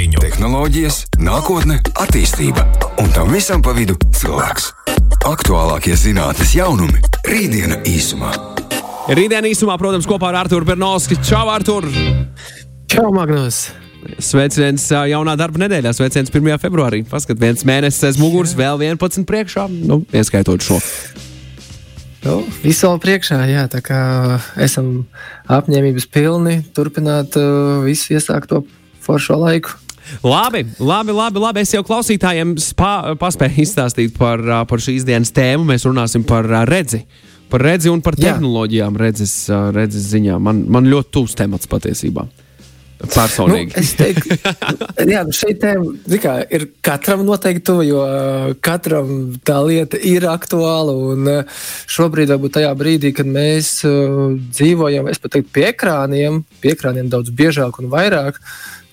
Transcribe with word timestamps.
Zariņu. 0.00 0.20
Tehnoloģijas, 0.22 0.96
nākotne, 1.20 1.74
attīstība 2.00 2.62
un 3.02 3.10
tam 3.12 3.28
visam 3.34 3.60
pa 3.60 3.74
vidu 3.76 3.98
cilvēks. 4.16 4.70
Aktuālākie 5.28 5.92
zinātnes 5.92 6.54
jaunumi- 6.56 7.02
rītdiena 7.28 7.82
īsumā. 7.84 8.30
Rītdien 9.12 9.44
īsumā, 9.44 9.76
protams, 9.76 10.06
kopā 10.08 10.30
ar 10.30 10.46
Arthuru 10.46 10.64
Bernovski. 10.64 11.20
Čau, 11.20 11.50
Artur! 11.52 11.84
Čau, 12.88 13.12
Magnus! 13.12 13.72
Sveiciens 14.16 14.88
jaunā 14.88 15.36
darba 15.36 15.68
nedēļā, 15.68 15.92
sveiciens 15.92 16.30
1. 16.30 16.56
februārī. 16.56 17.04
Paskat, 17.04 17.36
viens 17.38 17.62
mēnesis 17.62 18.02
aiz 18.02 18.16
muguras, 18.16 18.54
vēl 18.56 18.80
11 18.80 19.26
priekšā, 19.28 19.68
nu, 19.68 20.06
ieskaitot 20.14 20.64
šo. 20.64 20.80
Nu, 22.24 22.40
visu 22.62 22.88
vēl 22.88 22.98
priekšā, 23.04 23.44
jā, 23.52 23.68
tā 23.68 23.82
kā 23.84 24.40
esam 24.56 25.04
apņēmības 25.44 26.08
pilni 26.08 26.64
turpināt 26.72 27.36
uh, 27.36 27.84
visu 27.84 28.16
iesākto 28.16 28.64
foršo 29.04 29.36
laiku. 29.36 29.76
Labi, 30.24 30.64
labi, 30.78 31.14
labi, 31.16 31.42
labi. 31.42 31.64
Es 31.64 31.74
jau 31.74 31.82
klausītājiem 31.86 32.56
spā, 32.60 33.14
paspēju 33.20 33.64
izstāstīt 33.64 34.16
par, 34.18 34.42
par 34.70 34.82
šīs 34.82 35.06
dienas 35.08 35.32
tēmu. 35.36 35.68
Mēs 35.72 35.86
runāsim 35.88 36.26
par 36.26 36.48
redzi. 36.68 37.04
Par 37.50 37.64
redzi 37.66 37.90
un 37.90 38.02
par 38.04 38.14
Jā. 38.14 38.30
tehnoloģijām, 38.36 38.98
redzes, 39.00 39.34
redzes 39.74 40.06
ziņā. 40.12 40.38
Man, 40.42 40.62
man 40.70 40.86
ļoti 40.90 41.10
tūs 41.16 41.34
temats 41.38 41.70
patiesībā. 41.70 42.28
Personīgi. 43.00 43.72
Nu, 43.72 43.80
es 43.80 43.94
teiktu, 43.96 44.36
jā, 45.08 45.22
nu 45.24 45.32
šī 45.32 45.54
tēma 45.60 46.18
kā, 46.20 46.34
ir 46.52 46.66
katram 46.84 47.22
noteikti 47.24 47.62
tuva, 47.70 47.84
jo 47.86 48.02
uh, 48.04 48.50
katram 48.60 49.38
tā 49.46 49.56
lieta 49.64 49.96
ir 50.04 50.26
aktuāla. 50.28 50.92
Un 51.14 51.30
uh, 51.30 51.62
šobrīd, 51.90 52.28
varbūt 52.34 52.58
tajā 52.58 52.74
brīdī, 52.76 53.14
kad 53.16 53.30
mēs 53.30 53.78
uh, 53.88 54.34
dzīvojam, 54.52 55.08
es 55.08 55.22
pat 55.22 55.38
teiktu, 55.38 55.52
pie 55.56 55.64
ekrāniem, 55.70 56.42
pie 56.60 56.74
ekrāniem 56.76 57.08
daudz 57.12 57.32
biežāk 57.32 57.80
un 57.80 57.88
vairāk. 57.92 58.42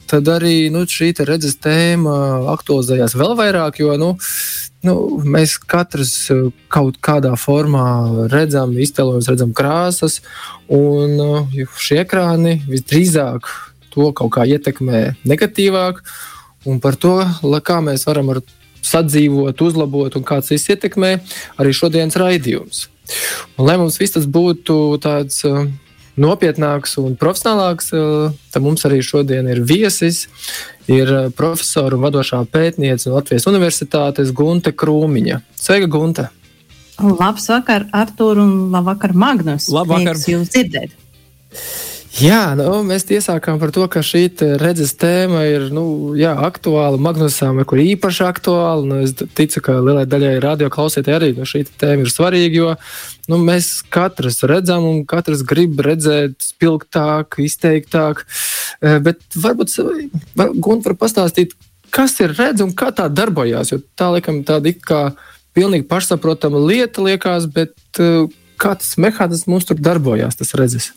Tad 0.07 0.29
arī 0.31 0.69
nu, 0.71 0.85
šī 0.87 1.11
redzes 1.27 1.57
tēma 1.59 2.15
aktualizējās 2.53 3.15
vēl 3.19 3.33
vairāk, 3.39 3.81
jo 3.81 3.95
nu, 3.99 4.13
nu, 4.87 4.95
mēs 5.27 5.57
katrs 5.59 6.13
uh, 6.31 6.47
kaut 6.71 6.99
kādā 7.03 7.33
formā 7.39 8.27
redzam, 8.31 8.75
iztēlojamies, 8.79 9.31
redzam 9.33 9.51
krāsas, 9.57 10.21
un 10.71 11.17
uh, 11.19 11.57
šie 11.75 12.01
ekrāni 12.05 12.61
visdrīzāk 12.69 13.49
to 13.91 14.11
kaut 14.15 14.35
kā 14.37 14.45
ietekmē 14.47 15.17
negatīvāk, 15.27 16.03
un 16.69 16.79
par 16.83 16.95
to, 16.99 17.17
kā 17.65 17.81
mēs 17.83 18.07
varam 18.07 18.31
ar 18.35 18.43
sadzīvot, 18.87 19.59
uzlabot 19.65 20.15
un 20.15 20.23
kāds 20.27 20.53
tas 20.53 20.69
ietekmē 20.71 21.17
arī 21.59 21.73
šodienas 21.75 22.15
raidījums. 22.19 22.85
Un, 23.57 23.65
lai 23.67 23.75
mums 23.79 23.99
viss 23.99 24.15
tas 24.15 24.27
būtu 24.29 24.77
tāds 25.03 25.43
uh, 25.47 25.65
nopietnāks 26.17 26.97
un 27.01 27.17
profesionālāks, 27.19 27.91
tad 28.53 28.65
mums 28.65 28.85
arī 28.89 29.01
šodien 29.05 29.49
ir 29.51 29.61
viesis. 29.67 30.25
Ir 30.87 31.09
profesora 31.35 31.97
un 31.97 32.05
vadošā 32.05 32.39
pētniece 32.47 33.09
no 33.09 33.17
Latvijas 33.17 33.47
Universitātes 33.49 34.31
Gunte 34.35 34.71
Krūmiņa. 34.71 35.41
Sveika, 35.59 35.89
Gunte! 35.91 36.29
Labs 36.97 37.49
vakar, 37.51 37.85
Artur, 37.93 38.39
un 38.41 38.71
labvakar, 38.73 39.13
Magnus. 39.13 39.67
Labvakar. 39.69 40.15
Prieks 40.15 40.31
jūs 40.31 40.49
dzirdēt. 40.55 40.95
Jā, 42.17 42.55
nu, 42.57 42.79
mēs 42.81 43.03
iesākām 43.13 43.59
par 43.61 43.69
to, 43.75 43.83
ka 43.93 44.01
šī 44.01 44.23
redzes 44.57 44.95
tēma 44.97 45.43
ir 45.45 45.67
nu, 45.73 46.15
jā, 46.17 46.31
aktuāla. 46.47 46.97
Magnusam 46.97 47.59
kur 47.69 47.77
īpaši 47.83 48.23
aktuāla. 48.25 48.87
Nu, 48.89 49.01
es 49.05 49.13
ticu, 49.13 49.61
ka 49.61 49.75
lielai 49.85 50.07
daļai 50.09 50.31
radio 50.41 50.71
klausītāji 50.73 51.13
arī 51.13 51.29
nu, 51.37 51.45
šī 51.45 51.61
tēma 51.77 52.07
ir 52.07 52.09
svarīga, 52.09 52.57
jo 52.57 52.71
nu, 53.29 53.37
mēs 53.45 53.69
katrs 53.93 54.41
redzam 54.49 54.87
un 54.89 55.03
katrs 55.05 55.45
grib 55.45 55.77
redzēt 55.85 56.41
spilgtāk, 56.41 57.37
izteiktāk. 57.45 58.25
Eh, 58.81 58.97
Bet 59.03 59.21
varbūt 59.37 59.77
Gunte 60.57 60.89
var 60.89 60.97
pastāstīt, 60.97 61.53
kas 61.93 62.17
ir 62.23 62.33
redzes 62.33 62.65
un 62.65 62.73
kā 62.73 62.89
tā 62.97 63.05
darbojās. 63.13 63.75
Jo 63.75 63.83
tā 63.93 64.09
laikam 64.15 64.41
tāda 64.47 64.73
it 64.73 64.81
kā 64.81 65.11
pilnīgi 65.53 65.85
pašsaprotama 65.85 66.65
lieta 66.65 67.05
liekas, 67.05 67.45
bet 67.45 67.77
eh, 68.01 68.25
kā 68.57 68.73
tas 68.79 68.95
mehānisms 69.01 69.67
tur 69.69 69.79
darbojās, 69.81 70.37
tas 70.39 70.53
redzes. 70.57 70.89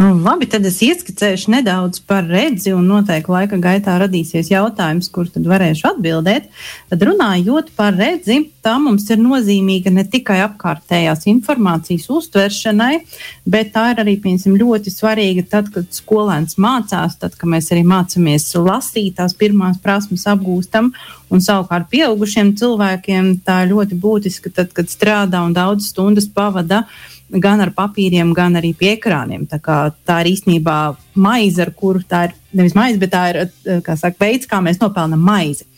Un 0.00 0.22
Labi, 0.24 0.48
tad 0.50 0.64
es 0.68 0.78
ieskicēšu 0.86 1.52
nedaudz 1.56 2.00
par 2.06 2.28
redzi, 2.30 2.72
un 2.76 2.86
noteikti 2.88 3.34
laika 3.34 3.58
gaitā 3.60 3.98
radīsies 4.00 4.52
jautājums, 4.52 5.10
kur 5.12 5.28
tad 5.30 5.48
varēšu 5.50 5.90
atbildēt. 5.92 6.48
Tad 6.92 7.06
runājot 7.10 7.74
par 7.76 7.98
redzi, 7.98 8.44
tā 8.64 8.76
mums 8.82 9.06
ir 9.10 9.20
nozīmīga 9.20 9.92
ne 9.94 10.04
tikai 10.08 10.38
apkārtējās 10.44 11.26
informācijas 11.30 12.08
uztveršanai, 12.12 13.00
bet 13.48 13.72
tā 13.74 13.90
ir 13.92 14.02
arī 14.04 14.16
piemēram, 14.22 14.58
ļoti 14.60 14.92
svarīga 14.94 15.46
tad, 15.50 15.70
kad 15.74 15.88
skolēns 15.94 16.58
mācās, 16.60 17.18
tad, 17.20 17.36
kad 17.40 17.52
mēs 17.52 17.70
arī 17.74 17.84
mācāmies 17.88 18.50
lasīt, 18.60 19.16
tās 19.20 19.36
pirmās 19.38 19.80
prasmes 19.82 20.26
apgūstam. 20.30 20.92
Un 21.30 21.44
savukārt 21.44 21.86
pieaugušiem 21.92 22.56
cilvēkiem 22.58 23.36
tā 23.46 23.62
ir 23.64 23.72
ļoti 23.74 23.98
būtiska, 24.02 24.52
tad, 24.54 24.74
kad 24.76 24.90
strādā 24.90 25.44
un 25.46 25.54
daudz 25.56 25.92
stundas 25.92 26.26
pavada 26.26 26.84
gan 27.30 27.62
ar 27.62 27.70
papīriem, 27.74 28.32
gan 28.34 28.58
arī 28.58 28.72
pie 28.76 28.94
ekrāniem. 28.96 29.46
Tā, 29.50 29.60
kā, 29.62 29.78
tā 30.06 30.20
ir 30.24 30.32
īstenībā 30.32 30.78
maize, 31.14 31.60
ar 31.62 31.70
kuru 31.76 32.02
tā 32.02 32.26
ir 32.28 32.34
nevis 32.56 32.74
maize, 32.74 32.98
bet 32.98 33.12
tā 33.14 33.24
ir 33.30 33.40
eh, 33.44 33.92
saka, 33.94 34.16
veids, 34.18 34.48
kā 34.50 34.58
mēs 34.64 34.80
nopelnām 34.82 35.22
maizi. 35.22 35.68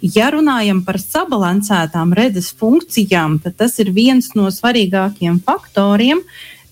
Ja 0.00 0.30
runājam 0.32 0.80
par 0.86 0.96
sabalansētām 0.96 2.14
redzes 2.16 2.54
funkcijām, 2.56 3.36
tad 3.44 3.58
tas 3.60 3.76
ir 3.82 3.90
viens 3.92 4.30
no 4.32 4.48
svarīgākajiem 4.48 5.42
faktoriem. 5.44 6.22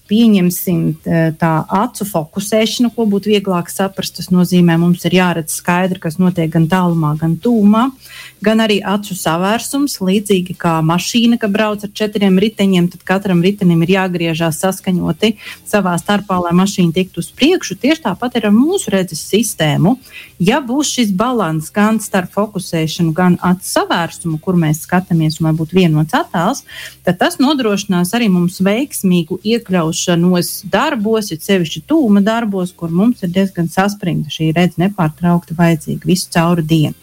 Pieņemsim 0.08 0.80
tā 1.40 1.52
acu 1.80 2.06
fokusēšanu, 2.08 2.90
ko 2.96 3.06
būtu 3.10 3.32
vieglāk 3.34 3.68
saprast. 3.72 4.16
Tas 4.18 4.30
nozīmē, 4.32 4.78
mums 4.80 5.04
ir 5.04 5.18
jāredz 5.18 5.58
skaidri, 5.60 6.00
kas 6.00 6.16
notiek 6.18 6.50
gan 6.54 6.68
tālumā, 6.70 7.12
gan 7.20 7.36
tūmā, 7.36 7.88
gan 8.44 8.64
arī 8.64 8.80
acu 8.80 9.16
savērsums. 9.18 9.98
Līdzīgi 10.00 10.56
kā 10.58 10.78
mašīna, 10.86 11.38
kad 11.42 11.52
brauc 11.52 11.84
ar 11.84 11.92
četriem 11.92 12.40
riteņiem, 12.40 12.88
tad 12.94 13.04
katram 13.06 13.42
ritenim 13.44 13.84
ir 13.84 13.94
jāgriežās 13.98 14.62
saskaņoti 14.64 15.34
savā 15.68 15.94
starpā, 16.00 16.40
lai 16.46 16.54
mašīna 16.56 16.96
tiktu 16.96 17.20
uz 17.22 17.30
priekšu. 17.36 17.76
Tieši 17.78 18.06
tāpat 18.08 18.40
ir 18.40 18.48
ar 18.48 18.56
mūsu 18.56 18.94
redzes 18.94 19.22
sistēmu. 19.28 19.98
Ja 20.40 20.62
būs 20.64 20.94
šis 20.96 21.12
līdzsvars 21.18 21.72
gan 21.74 21.98
starp 22.00 22.32
fokusēšanu, 22.32 23.12
gan 23.12 23.38
acu 23.42 23.64
savērsumu, 23.64 24.38
kur 24.40 24.56
mēs 24.56 24.84
skatāmies, 24.86 25.40
un 25.40 25.48
lai 25.48 25.54
būtu 25.56 25.76
vienots 25.76 26.14
attēls, 26.14 26.64
tad 27.04 27.18
tas 27.18 27.38
nodrošinās 27.38 28.14
arī 28.14 28.28
mums 28.28 28.60
veiksmīgu 28.60 29.40
iekļaušanos 29.98 30.70
darbos, 30.70 31.30
ir 31.32 31.40
sevišķi 31.40 31.82
tūma 31.88 32.22
darbos, 32.22 32.72
kur 32.72 32.90
mums 32.90 33.22
ir 33.22 33.30
diezgan 33.30 33.68
saspringta 33.68 34.30
šī 34.30 34.52
redzes 34.54 34.78
nepārtraukti 34.78 35.56
vajadzīga 35.56 36.06
visu 36.06 36.28
cauru 36.30 36.62
dienu. 36.62 36.94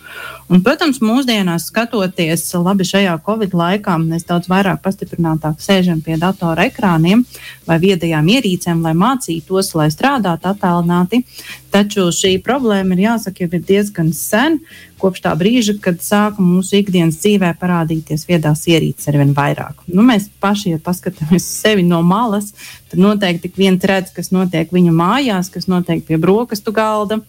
Un, 0.47 0.61
protams, 0.61 1.01
mūsdienās 1.01 1.67
skatoties 1.72 2.53
labi 2.53 2.85
šajā 2.85 3.17
Covid 3.25 3.53
laikā, 3.53 3.97
mēs 3.97 4.25
daudz 4.25 4.47
vairāk 4.47 4.81
pastiprinātāk 4.83 5.59
sēžam 5.59 6.01
pie 6.01 6.17
datora 6.17 6.67
ekrāniem 6.69 7.25
vai 7.66 7.79
viedajām 7.81 8.28
ierīcēm, 8.29 8.83
lai 8.85 8.94
mācītos, 8.94 9.73
lai 9.75 9.89
strādātu 9.89 10.51
attālināti. 10.51 11.23
Taču 11.75 12.06
šī 12.16 12.38
problēma 12.40 12.96
ir 12.96 13.02
jāsaka, 13.03 13.44
jau 13.44 13.58
ir 13.58 13.63
diezgan 13.68 14.13
sen, 14.16 14.62
kopš 15.02 15.25
tā 15.25 15.34
brīža, 15.36 15.74
kad 15.84 15.97
sāka 16.00 16.40
mūsu 16.40 16.78
ikdienas 16.80 17.18
dzīvē 17.19 17.50
parādīties 17.59 18.24
viedās 18.30 18.62
ierīces 18.72 19.09
ar 19.12 19.18
vien 19.19 19.34
vairāk. 19.36 19.81
Nu, 19.91 20.06
mēs 20.08 20.30
paši, 20.40 20.78
ja 20.78 20.80
paskatāmies 20.86 21.44
uz 21.44 21.50
sevi 21.66 21.84
no 21.84 22.00
malas, 22.00 22.53
tad 22.88 23.03
noteikti 23.03 23.52
ik 23.52 23.59
viens 23.59 23.84
redz, 23.91 24.13
kas 24.16 24.31
notiek 24.31 24.72
viņu 24.72 24.96
mājās, 24.96 25.52
kas 25.52 25.68
notiek 25.68 26.06
pie 26.08 26.22
brokastu 26.22 26.72
galda. 26.75 27.19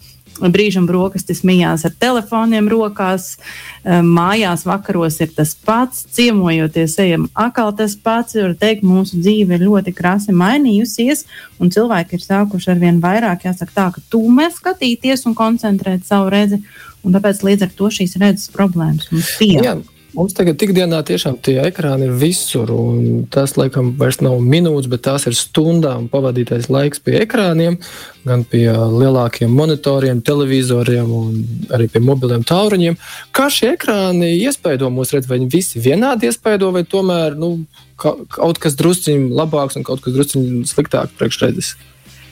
Brīžam 0.41 0.87
brokastis 0.89 1.43
mijās 1.47 1.85
ar 1.89 1.95
telefoniem 2.01 2.69
rokās, 2.69 3.37
eh, 3.85 4.03
mājās 4.03 4.67
vakaros 4.69 5.21
ir 5.21 5.33
tas 5.37 5.55
pats, 5.55 6.05
ciemojoties 6.13 6.99
ejam 6.99 7.29
atkal 7.35 7.73
tas 7.77 7.97
pats. 7.97 8.35
Var 8.35 8.55
teikt, 8.55 8.85
mūsu 8.85 9.21
dzīve 9.23 9.57
ir 9.57 9.67
ļoti 9.67 9.95
krasi 9.97 10.33
mainījusies, 10.37 11.25
un 11.61 11.71
cilvēki 11.71 12.15
ir 12.15 12.21
sākuši 12.21 12.71
ar 12.75 12.79
vien 12.79 13.01
vairāk, 13.01 13.49
jāsaka 13.49 13.73
tā, 13.73 13.91
ka 13.95 14.01
tūmē 14.11 14.51
skatīties 14.53 15.27
un 15.27 15.35
koncentrēt 15.35 16.05
savu 16.05 16.31
redzi, 16.31 16.63
un 17.05 17.13
tāpēc 17.13 17.43
līdz 17.43 17.63
ar 17.63 17.77
to 17.77 17.91
šīs 17.91 18.19
redzes 18.21 18.51
problēmas 18.51 19.11
mums 19.13 19.37
pieaug. 19.39 19.85
Mums 20.17 20.33
tagad 20.33 20.63
ikdienā 20.65 21.03
tiešām 21.05 21.35
tie 21.45 21.59
ekrāni 21.67 22.07
ir 22.09 22.15
visur. 22.17 22.71
un 22.73 23.27
Tas, 23.31 23.53
laikam, 23.61 23.91
vairs 24.01 24.23
nav 24.25 24.39
minūtes, 24.41 24.89
bet 24.89 25.03
tās 25.05 25.27
ir 25.29 25.35
stundām 25.37 26.07
pavadītais 26.09 26.71
laiks 26.73 27.03
pie 27.05 27.19
ekrāniem, 27.21 27.77
gan 28.25 28.45
pie 28.49 28.65
lielākiem 28.73 29.53
monitoriem, 29.53 30.23
televizoriem 30.25 31.11
un 31.13 31.35
arī 31.77 31.91
pie 31.93 32.01
mobiliem 32.01 32.47
tālruņiem. 32.49 32.97
Kā 33.37 33.51
šie 33.53 33.75
ekrāni 33.75 34.31
iespaido 34.41 34.89
mūsu 34.89 35.19
redzi, 35.19 35.29
vai 35.29 35.39
viņi 35.43 35.51
visi 35.53 35.83
vienādi 35.85 36.31
iespaido, 36.31 36.71
vai 36.73 36.87
tomēr 36.89 37.37
nu, 37.37 37.67
ka- 38.01 38.17
kaut 38.39 38.59
kas 38.63 38.79
drusciņš 38.81 39.37
labāks 39.37 39.77
un 39.77 39.85
kaut 39.85 40.01
kas 40.01 40.17
drusciņš 40.17 40.73
sliktāks 40.73 41.13
priekšredzes? 41.21 41.75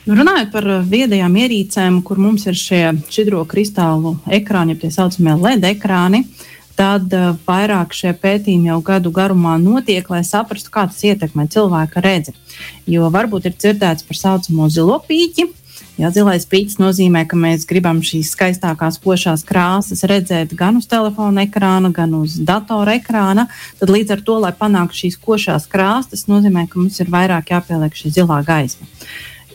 Nu, 0.07 0.17
Runājot 0.19 0.51
par 0.53 0.67
uh, 0.69 0.81
viedajām 0.85 1.37
ierīcēm, 1.41 2.03
kur 2.05 2.19
mums 2.21 2.49
ir 2.49 2.57
šie 2.61 2.83
šķidro 3.09 3.45
kristālu 3.49 4.17
ekrāni, 4.29 4.75
ja 4.77 4.83
tie 4.87 4.91
saucamie 4.93 5.37
LED 5.41 5.65
ekrāni, 5.71 6.25
tad 6.79 7.13
uh, 7.15 7.33
vairāk 7.47 7.95
šie 7.97 8.15
pētījumi 8.21 8.71
jau 8.73 8.81
gadu 8.85 9.13
garumā 9.15 9.57
notiek, 9.63 10.09
lai 10.11 10.23
saprastu, 10.27 10.73
kā 10.75 10.87
tas 10.91 11.03
ietekmē 11.07 11.49
cilvēka 11.53 12.03
redzi. 12.05 12.35
Jo 12.91 13.11
varbūt 13.15 13.51
ir 13.51 13.59
dzirdēts 13.59 14.07
par 14.09 14.21
saucamo 14.21 14.71
zilo 14.73 14.99
pīķi, 15.09 15.51
Jā, 15.95 16.09
zilais 16.11 16.43
pīķis 16.51 16.81
nozīmē, 16.83 17.21
ka 17.31 17.39
mēs 17.39 17.63
gribam 17.71 18.01
šīs 18.03 18.33
skaistākās 18.35 18.97
pošās 19.03 19.45
krāsas 19.47 20.03
redzēt 20.11 20.51
gan 20.59 20.81
uz 20.81 20.89
telefona 20.91 21.45
ekrāna, 21.47 21.93
gan 21.95 22.17
uz 22.19 22.35
datora 22.43 22.97
ekrāna. 22.99 23.47
Tad 23.79 23.93
līdz 23.95 24.17
ar 24.17 24.25
to, 24.27 24.41
lai 24.43 24.51
panāktu 24.59 25.05
šīs 25.05 25.21
košās 25.23 25.69
krāsas, 25.71 26.11
tas 26.11 26.27
nozīmē, 26.27 26.67
ka 26.71 26.83
mums 26.83 26.99
ir 26.99 27.13
vairāk 27.15 27.55
jāpieliek 27.55 27.95
šī 27.95 28.11
zilā 28.19 28.41
gaisma. 28.47 28.91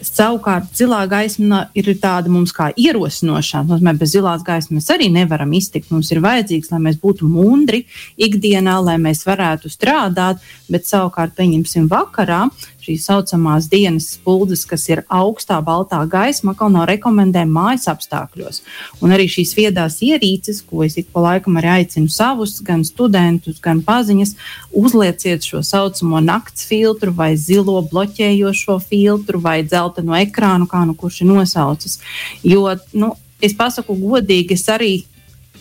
Savukārt, 0.05 0.69
zilā 0.77 1.01
gaisma 1.11 1.65
ir 1.77 1.89
tāda 1.99 2.31
mums 2.31 2.53
kā 2.55 2.69
ierosinošā. 2.79 3.65
Nozīmē, 3.67 3.93
bez 3.99 4.13
zilās 4.15 4.45
gaismas 4.47 4.87
arī 4.93 5.09
nevaram 5.11 5.51
iztikt. 5.57 5.89
Mums 5.91 6.11
ir 6.13 6.21
vajadzīgs, 6.23 6.71
lai 6.71 6.79
mēs 6.87 6.99
būtu 7.01 7.27
mundri 7.27 7.83
ikdienā, 8.15 8.77
lai 8.85 8.95
mēs 9.01 9.25
varētu 9.27 9.71
strādāt, 9.71 10.39
bet 10.71 10.87
savukārt, 10.87 11.35
pieņemsim, 11.35 11.89
vakarā 11.91 12.45
šīs 12.89 13.05
saucamās 13.05 13.69
dienas 13.69 14.09
spuldzes, 14.15 14.65
kas 14.65 14.87
ir 14.89 15.03
augstā 15.13 15.59
baltā 15.65 16.01
gaisma, 16.09 16.55
atkal 16.55 16.71
nav 16.73 16.87
rekomendējama 16.89 17.53
mājas 17.53 17.87
apstākļos. 17.91 18.63
Un 19.03 19.13
arī 19.13 19.27
šīs 19.29 19.53
viedās 19.57 19.99
ierīces, 20.05 20.63
ko 20.65 20.83
es 20.87 20.97
ik 20.97 21.11
pa 21.13 21.21
laikam 21.27 21.59
arī 21.61 21.71
aicinu 21.79 22.09
savus, 22.09 22.57
gan 22.65 22.83
studentus, 22.87 23.59
gan 23.61 23.83
paziņas, 23.85 24.35
uzlieciet 24.73 25.45
šo 25.45 25.61
saucamo 25.65 26.21
nakts 26.23 26.65
filtru 26.69 27.13
vai 27.15 27.35
zilo 27.37 27.79
bloķējošo 27.91 28.79
filtru 28.89 29.41
vai 29.43 29.61
dzelteno 29.63 30.17
ekrānu, 30.17 30.69
kā 30.69 30.85
nu 30.87 30.97
kurš 30.97 31.21
ir 31.21 31.29
nosaucis. 31.29 31.99
Jo, 32.43 32.65
nu, 32.93 33.13
es 33.41 33.53
pasaku 33.55 33.95
godīgi, 33.99 34.57
es 34.57 34.67
arī 34.71 34.93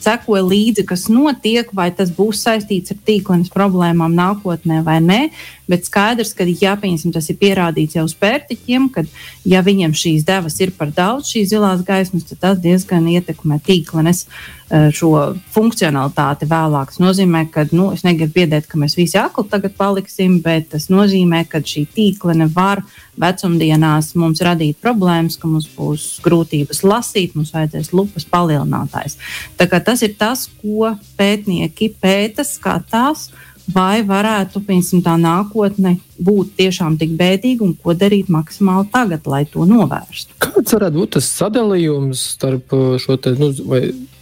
sekoju 0.04 0.46
līdzi, 0.48 0.84
kas 0.88 1.06
notiek, 1.12 1.70
vai 1.74 1.88
tas 1.94 2.10
būs 2.14 2.42
saistīts 2.44 2.94
ar 2.94 3.00
tīklenes 3.06 3.52
problēmām 3.54 4.14
nākotnē 4.16 4.82
vai 4.86 4.98
nē. 5.04 5.20
Bet 5.68 5.88
skaidrs, 5.88 6.32
ka 6.36 6.46
ja 6.48 6.76
pieņemsim, 6.80 7.12
tas 7.12 7.28
ir 7.28 7.36
pierādīts 7.40 7.98
jau 7.98 8.06
uz 8.08 8.14
pērtiķiem, 8.16 8.88
ka 8.94 9.04
ja 9.48 9.60
viņiem 9.64 9.92
šīs 9.92 10.24
devas 10.28 10.56
ir 10.64 10.72
par 10.76 10.94
daudz, 10.96 11.28
šīs 11.34 11.50
zilās 11.52 11.84
gaismas, 11.84 12.24
tad 12.30 12.40
tas 12.44 12.62
diezgan 12.64 13.08
ietekmē 13.12 13.60
tīklenes 13.66 14.24
eh, 14.24 14.57
šo 14.68 15.12
funkcionalitāti 15.54 16.48
vēlāk. 16.48 16.92
Tas 16.92 17.00
nozīmē, 17.00 17.46
ka 17.52 17.64
nu, 17.72 17.88
es 17.96 18.04
negribu 18.04 18.34
biedēt, 18.40 18.68
ka 18.68 18.80
mēs 18.80 18.98
visi 18.98 19.18
akli 19.20 19.46
tagad 19.48 19.76
paliksim, 19.78 20.38
bet 20.44 20.70
tas 20.74 20.88
nozīmē, 20.92 21.44
ka 21.48 21.62
šī 21.64 21.86
tīklene 21.94 22.50
var 22.52 22.82
vecumdienās 23.18 24.12
mums 24.20 24.42
radīt 24.44 24.78
problēmas, 24.84 25.38
ka 25.40 25.48
mums 25.50 25.68
būs 25.74 26.06
grūtības 26.24 26.84
lasīt, 26.84 27.34
mums 27.38 27.54
vajadzēs 27.56 27.92
lupas 27.96 28.28
palielinātājs. 28.28 29.18
Tas 29.56 30.04
ir 30.04 30.16
tas, 30.20 30.46
ko 30.60 30.94
pētnieki 31.18 31.94
pēta, 32.00 32.44
skatās 32.46 33.30
vai 33.74 34.02
varētu 34.06 34.62
piemēram, 34.64 35.02
tā 35.04 35.14
nākotne 35.20 35.96
būt 36.24 36.54
tiešām 36.58 36.96
tik 37.00 37.14
bēdīga 37.18 37.64
un 37.66 37.74
ko 37.76 37.94
darīt 37.96 38.30
maksimāli 38.32 38.88
tagad, 38.92 39.26
lai 39.28 39.44
to 39.50 39.66
novērstu. 39.68 40.38
Kāds 40.42 40.76
varētu 40.76 41.00
būt 41.00 41.16
tas 41.18 41.28
sadalījums 41.40 42.22
starp 42.36 42.72
uh, 42.76 42.94
šo 43.00 43.18
te, 43.20 43.34
nu, 43.38 43.50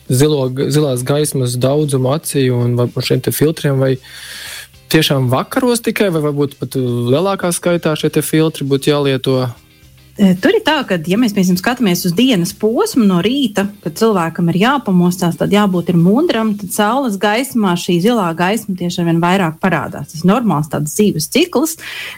zilo, 0.09 0.49
zilās 0.51 1.05
gaismas 1.07 1.57
daudzumu 1.61 2.13
acī 2.15 2.49
un 2.55 2.77
šiem 3.03 3.23
filtriem? 3.35 3.79
Vai 3.83 3.97
tiešām 4.93 5.31
vakaros 5.33 5.83
tikai, 5.85 6.11
vai 6.15 6.23
varbūt 6.29 6.59
pat 6.61 6.79
lielākā 6.79 7.53
skaitā 7.55 7.97
šie 7.99 8.13
filtri 8.23 8.67
būtu 8.69 8.93
jālieto? 8.93 9.39
Eh, 10.17 10.33
tur 10.41 10.55
ir 10.57 10.63
tā, 10.65 10.79
ka, 10.89 10.97
ja 11.05 11.19
mēs 11.21 11.35
piemēram 11.37 11.59
skatāmies 11.61 12.07
uz 12.09 12.15
dienas 12.17 12.55
posmu 12.57 13.05
no 13.05 13.19
rīta, 13.21 13.67
kad 13.83 13.99
cilvēkam 14.01 14.47
ir 14.49 14.57
jāpamostās, 14.63 15.35
tad 15.37 15.53
jābūt 15.53 15.91
mundram, 15.93 16.55
tad 16.57 16.71
saules 16.73 17.19
gaismā 17.21 17.75
šī 17.77 17.99
zilā 18.01 18.31
gaisma 18.39 18.73
tieši 18.79 19.03
ar 19.03 19.07
vien 19.11 19.21
vairāk 19.21 19.59
parādās. 19.61 20.15
Tas 20.15 20.23
ir 20.23 20.31
normāls 20.31 20.71
tāds 20.73 20.95
dzīves 20.95 21.29
cikls, 21.35 21.75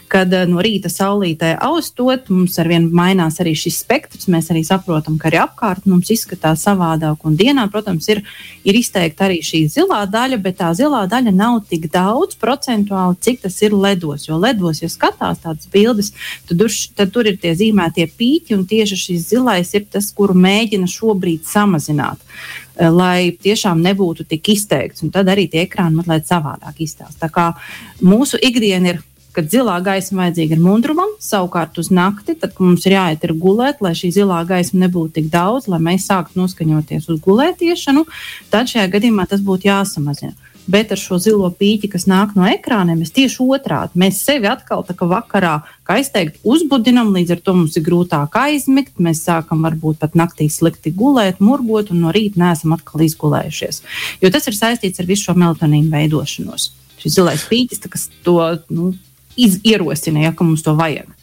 kad 0.07 0.31
eh, 0.31 0.45
no 0.47 0.63
rīta 0.63 0.87
saulītē 0.87 1.57
austot, 1.67 2.31
mums 2.31 2.55
ar 2.63 2.69
vien 2.71 2.85
mainās 2.87 3.41
arī 3.43 3.51
šis 3.59 3.81
spektrs. 3.83 4.29
Mēs 4.31 4.47
arī 4.55 4.63
saprotam, 4.63 5.19
ka 5.19 5.27
arī 5.27 5.43
apkārt 5.43 5.83
mums 5.91 6.13
izskatās 6.15 6.63
savādāk. 6.69 7.27
Un 7.27 7.35
dienā, 7.35 7.67
protams, 7.67 8.07
ir, 8.15 8.23
ir 8.63 8.79
izteikta 8.79 9.27
arī 9.27 9.41
šī 9.43 9.65
zilā 9.75 10.05
daļa, 10.07 10.39
bet 10.47 10.61
tā 10.61 10.71
zilā 10.71 11.03
daļa 11.11 11.35
nav 11.35 11.59
tik 11.67 11.91
daudz 11.91 12.39
procentuāli, 12.39 13.19
cik 13.27 13.43
tas 13.43 13.59
ir 13.67 13.75
ledos. 13.75 14.29
Jo 14.31 14.39
ledos, 14.39 14.79
ja 14.85 14.87
skatās 14.87 15.43
tādas 15.43 15.67
bildes, 15.67 16.13
tad, 16.47 16.63
tur, 16.63 16.79
tad 16.95 17.11
tur 17.11 17.27
ir 17.27 17.43
tie 17.43 17.57
zīmēti 17.59 17.88
tie 17.95 18.07
pīķi, 18.07 18.55
un 18.57 18.65
tieši 18.69 18.97
šis 19.03 19.27
zilais 19.33 19.73
ir 19.77 19.85
tas, 19.91 20.11
kuru 20.15 20.35
mēģina 20.37 20.89
šobrīd 20.89 21.45
samazināt, 21.47 22.21
eh, 22.21 22.89
lai 22.89 23.31
tiešām 23.31 23.81
nebūtu 23.85 24.27
tik 24.27 24.53
izteikts. 24.55 25.03
Un 25.03 25.11
tad 25.11 25.27
arī 25.27 25.49
tie 25.49 25.65
ekrāni 25.65 26.01
mazliet 26.01 26.27
savādāk 26.27 26.79
izstāsta. 26.79 27.27
Tā 27.27 27.29
kā 27.29 27.53
mūsu 28.01 28.39
ikdiena 28.41 28.95
ir 28.95 29.03
kad 29.31 29.45
zilā 29.45 29.77
gaisma 29.83 30.23
vajadzīga 30.23 30.57
ir 30.57 30.63
mundrumam, 30.63 31.11
savukārt 31.21 31.77
uz 31.77 31.91
nakti, 31.93 32.35
tad 32.39 32.57
mums 32.59 32.85
ir 32.89 32.97
jāiet 32.97 33.23
ir 33.23 33.35
gulēt, 33.39 33.79
lai 33.85 33.93
šī 33.95 34.09
zilā 34.15 34.41
gaisma 34.49 34.87
nebūtu 34.87 35.19
tik 35.19 35.29
daudz, 35.29 35.69
lai 35.71 35.79
mēs 35.79 36.09
sāktu 36.09 36.41
noskaņoties 36.41 37.07
uz 37.13 37.21
gulētiešanu, 37.21 38.05
tad 38.49 38.71
šajā 38.71 38.89
gadījumā 38.97 39.27
tas 39.29 39.45
būtu 39.45 39.69
jāsamazina 39.69 40.48
bet 40.69 40.93
ar 40.93 41.01
šo 41.01 41.17
zilo 41.21 41.49
pīķi, 41.49 41.89
kas 41.93 42.05
nāk 42.09 42.35
no 42.37 42.45
ekrāniem, 42.49 43.01
mēs 43.01 43.13
tieši 43.15 43.41
otrādi. 43.43 43.99
Mēs 43.99 44.21
sevi 44.25 44.49
atkal 44.49 44.85
tā 44.87 44.95
kā 44.97 45.07
vakarā, 45.09 45.55
kā 45.87 45.97
es 46.01 46.11
teiktu, 46.13 46.41
uzbudinam, 46.53 47.11
līdz 47.15 47.35
ar 47.35 47.43
to 47.45 47.55
mums 47.57 47.77
ir 47.79 47.85
grūtāk 47.87 48.37
aizmigt. 48.39 48.95
Mēs 49.01 49.23
sākam 49.25 49.65
varbūt 49.65 50.01
pat 50.03 50.17
naktī 50.19 50.49
slikti 50.53 50.93
gulēt, 50.95 51.41
murgot, 51.43 51.93
un 51.93 52.03
no 52.05 52.13
rīta 52.15 52.41
neesam 52.43 52.77
atkal 52.77 53.05
izgulējušies. 53.07 53.83
Jo 54.23 54.33
tas 54.33 54.49
ir 54.49 54.57
saistīts 54.57 55.01
ar 55.01 55.09
visu 55.09 55.29
šo 55.29 55.37
melatonīnu 55.39 55.91
veidošanos. 55.93 56.71
Šis 56.99 57.15
zilais 57.15 57.45
pīķis, 57.49 57.85
kas 57.89 58.09
to 58.25 58.39
nu, 58.73 58.91
ierosina, 59.39 60.27
ja 60.27 60.35
mums 60.41 60.65
to 60.65 60.75
vajag. 60.77 61.18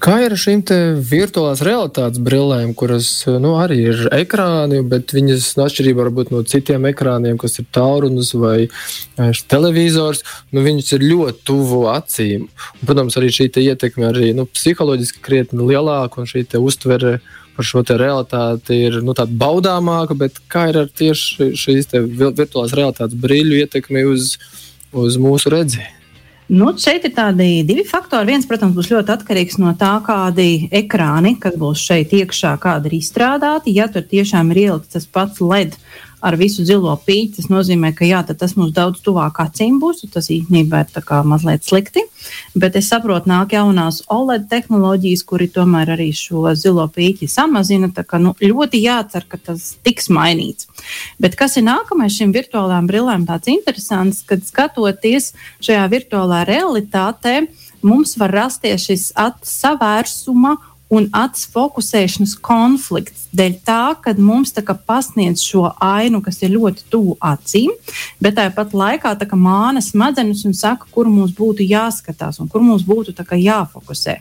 Kā 0.00 0.14
ir 0.24 0.32
ar 0.32 0.40
šīm 0.40 0.62
virtuālās 1.04 1.60
realitātes 1.64 2.22
brillēm, 2.24 2.72
kuras 2.78 3.08
nu, 3.42 3.52
arī 3.60 3.80
ir 3.90 4.06
ekrāni, 4.16 4.80
bet 4.88 5.12
viņas 5.12 5.50
atšķirībā 5.60 6.06
no 6.32 6.40
citiem 6.48 6.88
ekrāniem, 6.88 7.36
kas 7.40 7.60
ir 7.60 7.66
tālrunis 7.74 8.32
vai 8.40 8.56
e, 8.64 8.70
televizors, 9.52 10.24
nu, 10.56 10.64
viņas 10.64 10.94
ir 10.96 11.04
ļoti 11.10 11.44
tuvu 11.50 11.82
acīm. 11.92 12.48
Un, 12.48 12.88
protams, 12.88 13.18
arī 13.20 13.28
šī 13.36 13.50
ietekme 13.66 14.08
arī 14.08 14.32
nu, 14.36 14.48
psiholoģiski 14.48 15.20
krietni 15.26 15.68
lielāka 15.68 16.22
un 16.22 16.30
šī 16.30 16.46
uztvere 16.56 17.18
par 17.56 17.66
šo 17.68 17.84
realitāti 17.84 18.80
ir 18.88 19.00
nu, 19.04 19.12
baudāmāka. 19.12 20.16
Kā 20.48 20.70
ir 20.72 20.82
ar 20.86 20.88
tieši 20.88 21.52
šīs 21.60 21.92
virtuālās 21.92 22.72
realitātes 22.72 23.20
brīļu 23.20 23.60
ietekmi 23.66 24.08
uz, 24.08 24.38
uz 24.96 25.20
mūsu 25.20 25.52
redzēšanu? 25.52 25.99
Nu, 26.50 26.72
šeit 26.82 27.04
ir 27.06 27.12
tādi 27.14 27.60
divi 27.62 27.84
faktori. 27.86 28.32
Viens, 28.32 28.46
protams, 28.50 28.74
būs 28.74 28.88
ļoti 28.90 29.12
atkarīgs 29.14 29.60
no 29.62 29.70
tā, 29.78 29.92
kādi 30.02 30.66
ekrāni, 30.74 31.36
kas 31.38 31.54
būs 31.60 31.84
šeit 31.86 32.10
iekšā, 32.16 32.56
kādi 32.58 32.90
ir 32.90 32.96
izstrādāti. 32.98 33.76
Ja 33.76 33.86
tur 33.86 34.02
tiešām 34.10 34.50
ir 34.50 34.64
ielikts 34.64 34.96
tas 34.96 35.06
pats 35.06 35.38
LED 35.38 35.76
ar 36.20 36.36
visu 36.40 36.64
zilo 36.68 36.92
pīķi, 37.06 37.36
tas 37.38 37.48
nozīmē, 37.52 37.92
ka 37.96 38.06
jā, 38.08 38.20
tas 38.28 38.54
mums 38.58 38.74
daudz 38.76 39.00
tuvāk 39.04 39.40
acīm 39.42 39.78
būs. 39.82 40.04
Tas 40.12 40.30
īstenībā 40.32 40.84
ir 40.84 41.24
mazliet 41.28 41.64
slikti. 41.64 42.04
Bet 42.54 42.76
es 42.76 42.90
saprotu, 42.92 43.30
nāk 43.30 43.54
jaunās 43.56 44.02
OLED 44.12 44.48
tehnoloģijas, 44.50 45.24
kuri 45.24 45.48
tomēr 45.52 45.94
arī 45.96 46.10
šo 46.16 46.44
zilo 46.58 46.86
pīķi 46.92 47.28
samazina. 47.30 47.90
Kā, 47.90 48.20
nu, 48.22 48.34
ļoti 48.40 48.82
jācer, 48.84 49.26
ka 49.28 49.40
tas 49.50 49.74
tiks 49.84 50.10
mainīts. 50.12 50.68
Bet 51.20 51.36
kas 51.40 51.56
ir 51.60 51.66
nākamais 51.68 52.16
šīm 52.18 52.34
virtuālām 52.36 52.88
brillēm? 52.90 53.26
Tāds 53.28 53.50
interesants, 53.52 54.22
kad 54.28 54.44
skatoties 54.46 55.32
šajā 55.64 55.86
virtuālā 55.92 56.44
realitātē, 56.48 57.44
mums 57.86 58.16
var 58.20 58.34
rasties 58.34 58.88
šis 58.88 59.06
atsavērsuma 59.18 60.56
un 60.90 61.06
acis 61.14 61.46
fokusēšanas 61.54 62.34
konflikts 62.42 63.28
dēļ 63.36 63.56
tā, 63.66 63.82
ka 64.02 64.14
mums 64.18 64.50
tā 64.54 64.64
pasniedz 64.74 65.42
šo 65.46 65.68
ainu, 65.84 66.20
kas 66.24 66.40
ir 66.42 66.54
ļoti 66.56 66.86
tuvu 66.90 67.16
acīm, 67.22 67.70
bet 68.20 68.36
tāpat 68.40 68.74
laikā 68.74 69.14
tā 69.20 69.28
māna 69.38 69.82
smadzenes 69.84 70.42
un 70.48 70.56
saka, 70.56 70.90
kur 70.90 71.08
mums 71.08 71.32
būtu 71.38 71.66
jāskatās 71.66 72.40
un 72.42 72.50
kur 72.50 72.64
mums 72.66 72.82
būtu 72.86 73.14
jāfokusē. 73.14 74.18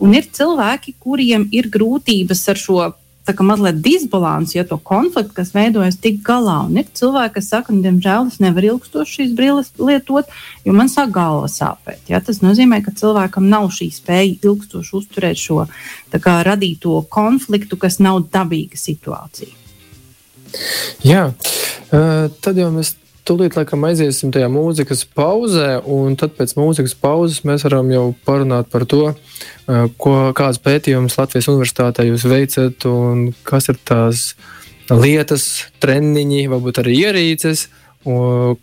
Un 0.00 0.14
ir 0.14 0.28
cilvēki, 0.28 0.96
kuriem 1.00 1.48
ir 1.52 1.70
grūtības 1.72 2.48
ar 2.52 2.60
šo 2.60 2.82
tā 3.26 3.34
kā 3.36 3.44
mazliet 3.46 3.78
disbalanss, 3.84 4.56
ja 4.56 4.64
to 4.66 4.78
konfliktu, 4.82 5.34
kas 5.36 5.52
veidojas 5.54 5.98
tik 6.02 6.20
galā. 6.26 6.58
Un 6.66 6.80
ir 6.80 6.88
cilvēki, 6.98 7.36
kas 7.36 7.50
saka, 7.52 7.74
nu, 7.74 7.82
diemžēl 7.84 8.30
es 8.32 8.40
nevaru 8.42 8.74
ilgstoši 8.74 9.18
šīs 9.18 9.34
brilles 9.38 9.70
lietot, 9.78 10.30
jo 10.66 10.74
man 10.76 10.90
sāk 10.90 11.12
galva 11.14 11.50
sāpēt. 11.50 12.02
Ja? 12.10 12.22
Tas 12.24 12.42
nozīmē, 12.44 12.82
ka 12.84 12.94
cilvēkam 12.98 13.46
nav 13.52 13.70
šī 13.74 13.90
spēja 13.94 14.38
ilgstoši 14.42 14.96
uzturēt 14.98 15.40
šo 15.40 15.66
kā, 16.12 16.38
radīto 16.46 16.98
konfliktu, 17.12 17.78
kas 17.80 18.00
nav 18.02 18.24
dabīga 18.32 18.80
situācija. 18.80 19.54
Jā, 21.06 21.30
tad 21.88 22.58
jau 22.60 22.68
mēs 22.74 22.96
Tūlīt 23.22 23.54
laikam 23.54 23.84
aiziesim 23.86 24.32
tajā 24.34 24.48
mūzikas 24.50 25.04
pauzē, 25.14 25.76
un 25.86 26.16
tad 26.18 26.32
pēc 26.34 26.56
mūzikas 26.58 26.96
pauzes 26.98 27.44
mēs 27.46 27.62
varam 27.68 27.92
jau 27.92 28.08
parunāt 28.26 28.66
par 28.72 28.82
to, 28.90 29.12
ko, 30.02 30.14
kādas 30.34 30.58
pētījumus 30.62 31.14
Latvijas 31.20 31.46
universitātē 31.52 32.08
jūs 32.08 32.26
veicat 32.26 32.88
un 32.90 33.28
kas 33.46 33.70
ir 33.70 33.78
tās 33.86 34.24
lietas, 34.90 35.46
treniņi, 35.82 36.48
varbūt 36.50 36.82
arī 36.82 36.96
ierīces, 37.04 37.68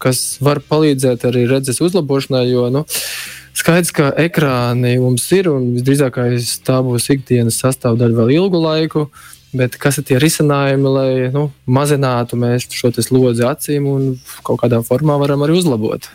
kas 0.04 0.24
var 0.44 0.60
palīdzēt 0.68 1.24
arī 1.30 1.46
redzes 1.48 1.80
uzlabošanai. 1.80 2.44
Jo, 2.51 2.68
nu, 2.74 2.84
skaidrs, 3.56 3.94
ka 3.96 4.12
ekrāni 4.20 4.98
mums 5.00 5.32
ir 5.36 5.48
un 5.54 5.72
visdrīzākais 5.78 6.58
tā 6.68 6.82
būs 6.84 7.08
ikdienas 7.16 7.62
sastāvdaļa 7.63 8.20
vēl 8.22 8.36
ilgu 8.42 8.63
laiku. 8.68 9.08
Bet 9.56 9.79
kas 9.82 9.98
ir 9.98 10.06
tie 10.06 10.20
risinājumi, 10.22 10.89
lai 10.94 11.12
nu, 11.34 11.48
mazinātu 11.65 12.38
šo 12.70 12.91
slodzi 13.01 13.46
acīm 13.48 13.88
un 13.89 14.10
kaut 14.46 14.62
kādā 14.62 14.84
formā 14.86 15.18
varam 15.22 15.41
arī 15.46 15.58
uzlabot? 15.58 16.06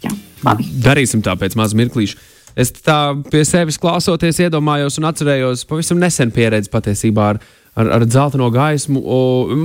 Jā, 0.00 0.12
labi. 0.46 0.64
Darīsim 0.80 1.20
tā 1.20 1.36
pēc 1.36 1.56
maza 1.60 1.76
mirklīša. 1.76 2.16
Es 2.58 2.72
tā 2.72 3.12
pie 3.30 3.44
sevis 3.46 3.78
klausoties, 3.78 4.40
iedomājos 4.42 4.96
un 4.98 5.10
atcerējos 5.10 5.66
pavisam 5.68 6.00
nesen 6.00 6.32
pieredzi 6.34 6.72
patiesībā 6.72 7.28
ar, 7.34 7.42
ar, 7.78 7.90
ar 7.96 8.04
dzelteno 8.06 8.50
gaismu. 8.54 9.00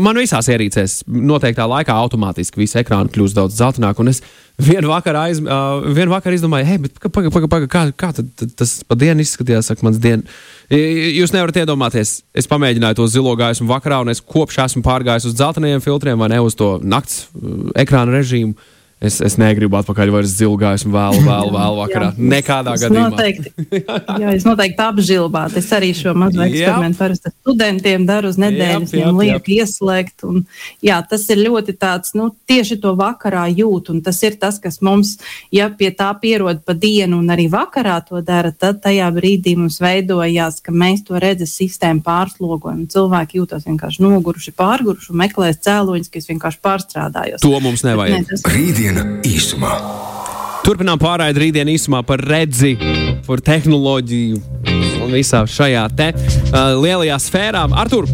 Man 0.04 0.20
visās 0.20 0.50
ierīcēs 0.52 1.04
noteiktā 1.08 1.68
laikā 1.70 1.96
automātiski 2.06 2.62
viss 2.62 2.78
ekrāns 2.80 3.14
kļūst 3.16 3.38
daudz 3.38 3.58
dzeltenāk. 3.58 4.02
Un 4.02 4.12
es 4.12 4.22
vienu 4.62 4.92
vakaru, 4.92 5.22
aiz, 5.26 5.42
uh, 5.44 5.86
vienu 5.96 6.14
vakaru 6.14 6.38
izdomāju, 6.38 6.68
hei, 6.70 6.78
pagaidi, 6.86 7.32
pagaidi, 7.34 7.50
paga, 7.52 7.72
kā, 7.72 7.82
kā 7.98 8.12
tad, 8.16 8.30
tad, 8.40 8.54
tas 8.62 8.78
pa 8.88 8.98
dienu 9.00 9.26
izskatījās, 9.26 9.72
saka 9.72 9.88
mans 9.88 10.00
dienas. 10.02 10.38
Jūs 10.72 11.34
nevarat 11.36 11.60
iedomāties, 11.62 12.20
es 12.34 12.48
pamēģināju 12.50 13.00
to 13.02 13.10
zilo 13.12 13.36
gaismu 13.40 13.68
vakarā, 13.70 14.00
un 14.06 14.14
es 14.14 14.24
kopš 14.24 14.62
esmu 14.66 14.86
pārgājis 14.86 15.28
uz 15.30 15.36
dzeltenajiem 15.38 15.84
filtriem 15.84 16.22
vai 16.22 16.32
ne 16.34 16.40
uz 16.46 16.56
to 16.58 16.76
nakts 16.84 17.28
ekrāna 17.78 18.16
režīmu. 18.16 18.56
Es, 19.04 19.18
es 19.20 19.34
negribu 19.36 19.76
atpakaļ 19.76 20.12
vairs 20.14 20.32
zilgājus 20.38 20.86
un 20.88 20.94
vēlu, 20.94 21.20
vēlu, 21.26 21.50
vēlu 21.58 21.80
vakarā. 21.82 22.08
Jā, 22.16 22.28
Nekādā 22.32 22.76
es 22.78 22.84
gadījumā. 22.86 23.10
Noteikti, 23.12 23.52
jā, 24.24 24.30
es 24.32 24.46
noteikti 24.48 24.84
apžilbātu. 24.86 25.60
Es 25.60 25.68
arī 25.76 25.90
šo 25.98 26.14
mazu 26.16 26.40
eksperimentu 26.46 27.00
parasti 27.02 27.32
studentiem 27.34 28.06
daru 28.08 28.32
uz 28.32 28.40
nedēļas, 28.40 28.94
viņiem 28.96 29.20
lieku 29.20 29.54
ieslēgt. 29.58 30.24
Un, 30.30 30.46
jā, 30.86 31.02
tas 31.12 31.26
ir 31.28 31.42
ļoti 31.44 31.76
tāds, 31.76 32.14
nu, 32.16 32.30
tieši 32.48 32.78
to 32.86 32.94
vakarā 32.96 33.44
jūt. 33.52 33.92
Un 33.92 34.00
tas 34.06 34.22
ir 34.24 34.38
tas, 34.40 34.62
kas 34.64 34.80
mums, 34.86 35.18
ja 35.52 35.68
pie 35.76 35.92
tā 35.92 36.14
pierod 36.22 36.64
pa 36.64 36.78
dienu 36.80 37.20
un 37.20 37.36
arī 37.36 37.50
vakarā 37.52 37.98
to 38.08 38.24
dara, 38.24 38.54
tad 38.56 38.80
tajā 38.86 39.12
brīdī 39.18 39.58
mums 39.60 39.82
veidojās, 39.84 40.62
ka 40.64 40.72
mēs 40.72 41.04
to 41.10 41.20
redzes 41.20 41.58
sistēmu 41.60 42.00
pārslogojam. 42.08 42.88
Cilvēki 42.96 43.42
jūtas 43.44 43.68
vienkārši 43.68 44.08
noguruši, 44.08 44.56
pārguruši 44.56 45.12
un 45.12 45.22
meklēs 45.26 45.60
cēloņus, 45.68 46.10
ka 46.14 46.24
es 46.24 46.32
vienkārši 46.32 46.64
pārstrādājos. 46.64 47.44
To 47.44 47.60
mums 47.60 47.84
nevajag. 47.84 48.24
Bet, 48.24 48.32
ne, 48.32 48.40
tas 48.40 48.85
rītdiena 48.86 49.22
īsumā. 49.26 49.72
Turpinām 50.66 51.00
pārraidi 51.02 51.42
rītdienas 51.42 51.80
īsumā 51.80 52.04
par 52.06 52.22
redzi, 52.22 52.76
par 53.26 53.42
tehnoloģiju 53.42 54.42
un 55.06 55.14
visā 55.14 55.42
šajā 55.50 55.86
te 55.98 56.12
uh, 56.14 56.76
lielajā 56.78 57.22
sfērā. 57.22 57.66
Artur! 57.74 58.10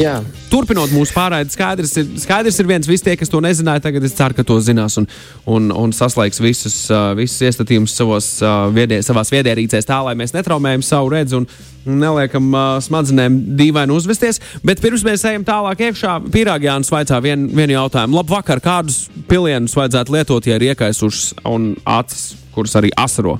Jā. 0.00 0.14
Turpinot 0.48 0.92
mūsu 0.94 1.12
pārraidi, 1.12 1.52
skaidrs 1.52 1.92
ir, 2.00 2.06
skaidrs 2.22 2.56
ir 2.62 2.68
viens, 2.68 2.86
visi 2.88 3.04
tie, 3.04 3.14
kas 3.20 3.30
to 3.30 3.40
nezināja, 3.44 3.82
tagad 3.84 4.04
es 4.06 4.14
ceru, 4.16 4.36
ka 4.38 4.44
to 4.46 4.56
zinās 4.64 4.96
un, 5.00 5.06
un, 5.50 5.68
un 5.76 5.92
saslēgs 5.94 6.40
visus, 6.40 6.76
uh, 6.88 7.10
visus 7.18 7.42
iestatījumus 7.50 7.94
savos, 7.98 8.30
uh, 8.40 8.70
viedie, 8.74 9.02
savās 9.04 9.32
viedierīcēs 9.34 9.88
tā, 9.88 10.00
lai 10.06 10.16
mēs 10.18 10.32
netraumējam 10.36 10.84
savu 10.86 11.12
redzi 11.12 11.36
un 11.36 11.46
neliekam 11.84 12.48
uh, 12.54 12.72
smadzenēm 12.82 13.38
dīvaini 13.60 13.94
uzvesties. 13.94 14.40
Bet 14.64 14.80
pirms 14.80 15.04
mēs 15.06 15.26
ejam 15.28 15.44
tālāk 15.48 15.84
iekšā, 15.90 16.16
Pīrāģijāns 16.32 16.92
vaicā 16.96 17.20
vien, 17.24 17.46
vienu 17.52 17.76
jautājumu. 17.76 18.22
Labvakar, 18.22 18.64
kādus 18.64 19.04
pilienus 19.28 19.76
vajadzētu 19.76 20.16
lietot, 20.16 20.48
ja 20.48 20.56
ir 20.56 20.70
iekaisušas 20.72 21.44
un 21.50 21.74
acis, 21.84 22.30
kuras 22.56 22.76
arī 22.80 22.92
asaro? 23.00 23.36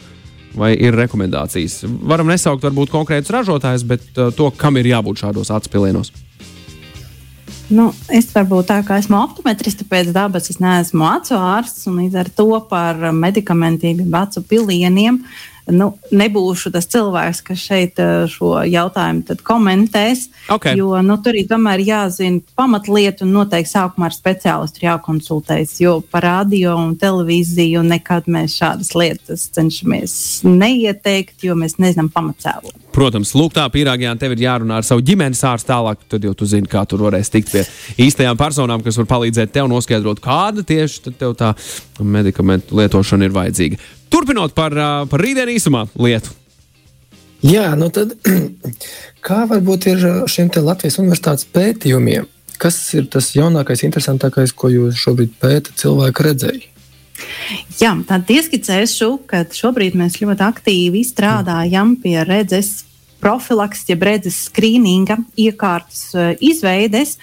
Vai 0.60 0.74
ir 0.74 0.96
rekomendācijas? 0.98 1.84
Varam 2.10 2.26
nesaukt 2.28 2.64
varbūt 2.66 2.90
konkrētus 2.90 3.30
ražotājus, 3.32 3.86
bet 3.86 4.08
uh, 4.18 4.34
to, 4.34 4.50
kam 4.58 4.76
ir 4.80 4.92
jābūt 4.92 5.22
šādos 5.22 5.52
acu 5.54 5.72
pilienos. 5.72 6.10
Nu, 7.70 7.92
es 8.10 8.26
varbūt 8.34 8.66
tā 8.66 8.80
kā 8.82 8.96
esmu 8.98 9.14
optometriste 9.20 9.84
pēc 9.86 10.08
dabas, 10.14 10.48
es 10.50 10.58
neesmu 10.58 11.04
acu 11.06 11.36
ārsts, 11.38 11.86
un 11.86 12.00
līdz 12.02 12.16
ar 12.18 12.30
to 12.34 12.48
par 12.70 12.98
medikamentiem, 13.14 14.02
acu 14.10 14.42
pilieniem 14.50 15.20
nu, 15.74 15.92
nebūšu 16.14 16.72
tas 16.74 16.88
cilvēks, 16.90 17.42
kas 17.46 17.62
šeit 17.62 18.00
eh, 18.02 18.26
šo 18.30 18.60
jautājumu 18.66 19.38
komentēs. 19.46 20.26
Okay. 20.50 20.76
Jo 20.78 21.00
nu, 21.04 21.16
tur 21.22 21.38
ir 21.38 21.48
tomēr 21.50 21.82
jāzina 21.84 22.42
pamatlieta 22.58 23.26
un 23.26 23.34
noteikti 23.36 23.72
sākumā 23.74 24.10
ar 24.10 24.16
speciālistu 24.16 24.84
jākonsultējas. 24.86 25.76
Jo 25.82 25.98
par 26.02 26.26
radio 26.26 26.76
un 26.80 26.96
televīziju 27.00 27.84
nekad 27.86 28.28
mēs 28.30 28.58
šādas 28.60 28.94
lietas 28.98 29.48
cenšamies 29.54 30.14
neieteikt, 30.46 31.38
jo 31.46 31.56
mēs 31.58 31.78
nezinām 31.80 32.10
pamatcēlu. 32.12 32.74
Protams, 32.90 33.32
lūk, 33.38 33.54
tā 33.54 33.66
pīrāgajā 33.70 34.16
tev 34.18 34.34
ir 34.34 34.44
jārunā 34.48 34.80
ar 34.80 34.86
savu 34.86 35.04
ģimenes 35.06 35.42
ārstu 35.46 35.70
tālāk. 35.70 36.02
Tad 36.10 36.26
jau 36.26 36.34
tu 36.34 36.48
zini, 36.50 36.68
kā 36.70 36.82
tur 36.90 37.04
varēs 37.06 37.30
tikt 37.30 37.52
pie 37.52 37.62
īstajām 38.02 38.38
personām, 38.40 38.82
kas 38.82 38.98
var 38.98 39.08
palīdzēt 39.12 39.54
tev 39.54 39.70
noskaidrot, 39.70 40.22
kāda 40.24 40.66
tieši 40.66 41.14
tev 41.14 41.36
tā 41.38 41.54
medikamentu 42.02 42.78
lietošana 42.80 43.28
ir 43.28 43.36
vajadzīga. 43.36 43.80
Turpinot 44.10 44.54
par, 44.56 44.74
par 45.10 45.22
rītdienu 45.22 45.54
īsumā 45.54 45.86
lietu. 46.00 46.34
Jā, 47.46 47.70
nu 47.78 47.88
tad 47.94 48.16
kā 49.26 49.44
varbūt 49.48 49.88
ir 49.92 50.04
šiem 50.28 50.50
Latvijas 50.60 51.00
universitātes 51.00 51.48
pētījumiem? 51.54 52.28
Kas 52.60 52.76
ir 52.92 53.06
tas 53.08 53.30
jaunākais, 53.32 53.86
interesantākais, 53.86 54.52
ko 54.52 54.68
jūs 54.68 54.98
šobrīd 55.00 55.32
pētat 55.40 55.80
cilvēku 55.80 56.26
redzēju? 56.26 56.66
Jā, 57.80 57.94
tad 58.08 58.28
ieskicēšu, 58.32 59.08
ka 59.28 59.46
šobrīd 59.56 59.96
mēs 59.96 60.18
ļoti 60.20 60.44
aktīvi 60.44 61.00
strādājam 61.08 61.94
pie 62.00 62.18
redzes 62.28 62.82
profilaks, 63.20 63.84
jeb 63.88 64.02
redzes 64.08 64.46
skrīninga 64.48 65.20
iekārtas 65.38 66.10
izveides, 66.40 67.18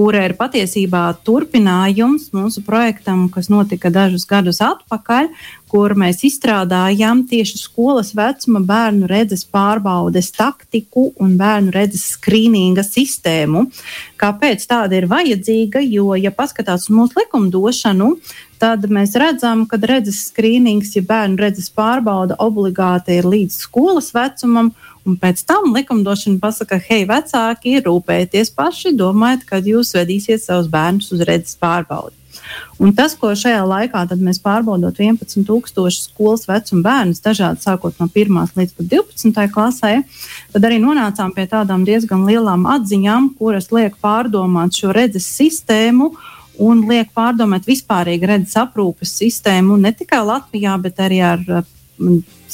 kura 0.00 0.22
ir 0.24 0.32
patiesībā 0.38 1.02
turpinājums 1.26 2.30
mūsu 2.32 2.62
projektam, 2.64 3.26
kas 3.32 3.50
notika 3.52 3.90
dažus 3.92 4.24
gadus 4.28 4.62
atpakaļ, 4.64 5.28
kur 5.70 5.92
mēs 5.98 6.22
izstrādājām 6.26 7.24
tieši 7.30 7.60
skolas 7.60 8.14
vecuma 8.16 8.62
bērnu 8.66 9.10
redzes 9.10 9.44
pārbaudes 9.44 10.32
taktiku 10.34 11.10
un 11.20 11.36
bērnu 11.38 11.74
redzes 11.74 12.06
skrīninga 12.14 12.84
sistēmu. 12.86 13.66
Kāpēc 14.20 14.64
tāda 14.70 14.98
ir 14.98 15.08
vajadzīga? 15.10 15.82
Jo, 15.84 16.14
ja 16.18 16.32
paskatās 16.34 16.88
uz 16.88 16.96
mūsu 16.96 17.20
likumdošanu, 17.20 18.14
tad 18.62 18.88
mēs 18.92 19.14
redzam, 19.20 19.66
ka 19.68 19.78
redzes 19.84 20.24
skrīnings, 20.30 20.94
ja 20.96 21.04
bērnu 21.06 21.38
redzes 21.44 21.70
pārbauda 21.76 22.40
obligāti 22.40 23.20
ir 23.20 23.28
līdz 23.28 23.60
skolas 23.66 24.14
vecumam, 24.16 24.72
Un 25.10 25.16
pēc 25.18 25.42
tam 25.48 25.72
likumdošana 25.74 26.38
pasaka, 26.42 26.78
hei, 26.86 27.02
vecāki, 27.08 27.80
rūpējieties 27.82 28.52
paši, 28.54 28.94
domājiet, 28.94 29.42
kad 29.48 29.66
jūs 29.66 29.96
vedīsiet 29.96 30.44
savus 30.44 30.70
bērnus 30.70 31.10
uz 31.16 31.24
redzes 31.26 31.58
pārbaudi. 31.58 32.14
Un 32.80 32.92
tas, 32.96 33.16
ko 33.18 33.32
šajā 33.36 33.60
laikā 33.66 34.04
mēs 34.22 34.40
pārbaudot 34.42 34.96
11,000 35.02 35.90
skolas 35.92 36.46
vecuma 36.48 36.82
bērnus, 36.86 37.22
dažādi 37.24 37.62
sākot 37.66 37.98
no 38.00 38.06
1 38.08 38.54
līdz 38.56 38.74
12 38.78 39.50
klasē, 39.54 39.92
tad 40.54 40.66
arī 40.66 40.78
nonācām 40.82 41.34
pie 41.36 41.46
tādām 41.50 41.84
diezgan 41.88 42.24
lielām 42.28 42.66
atziņām, 42.70 43.32
kuras 43.38 43.70
liek 43.74 43.98
pārdomāt 44.02 44.78
šo 44.78 44.94
redzes 44.96 45.28
sistēmu 45.36 46.12
un 46.60 46.84
liek 46.88 47.12
pārdomāt 47.16 47.68
vispārīgi 47.68 48.30
redzes 48.30 48.56
aprūpes 48.62 49.18
sistēmu 49.20 49.78
ne 49.80 49.92
tikai 49.96 50.22
Latvijā, 50.24 50.78
bet 50.80 51.02
arī 51.02 51.22
ar 51.34 51.46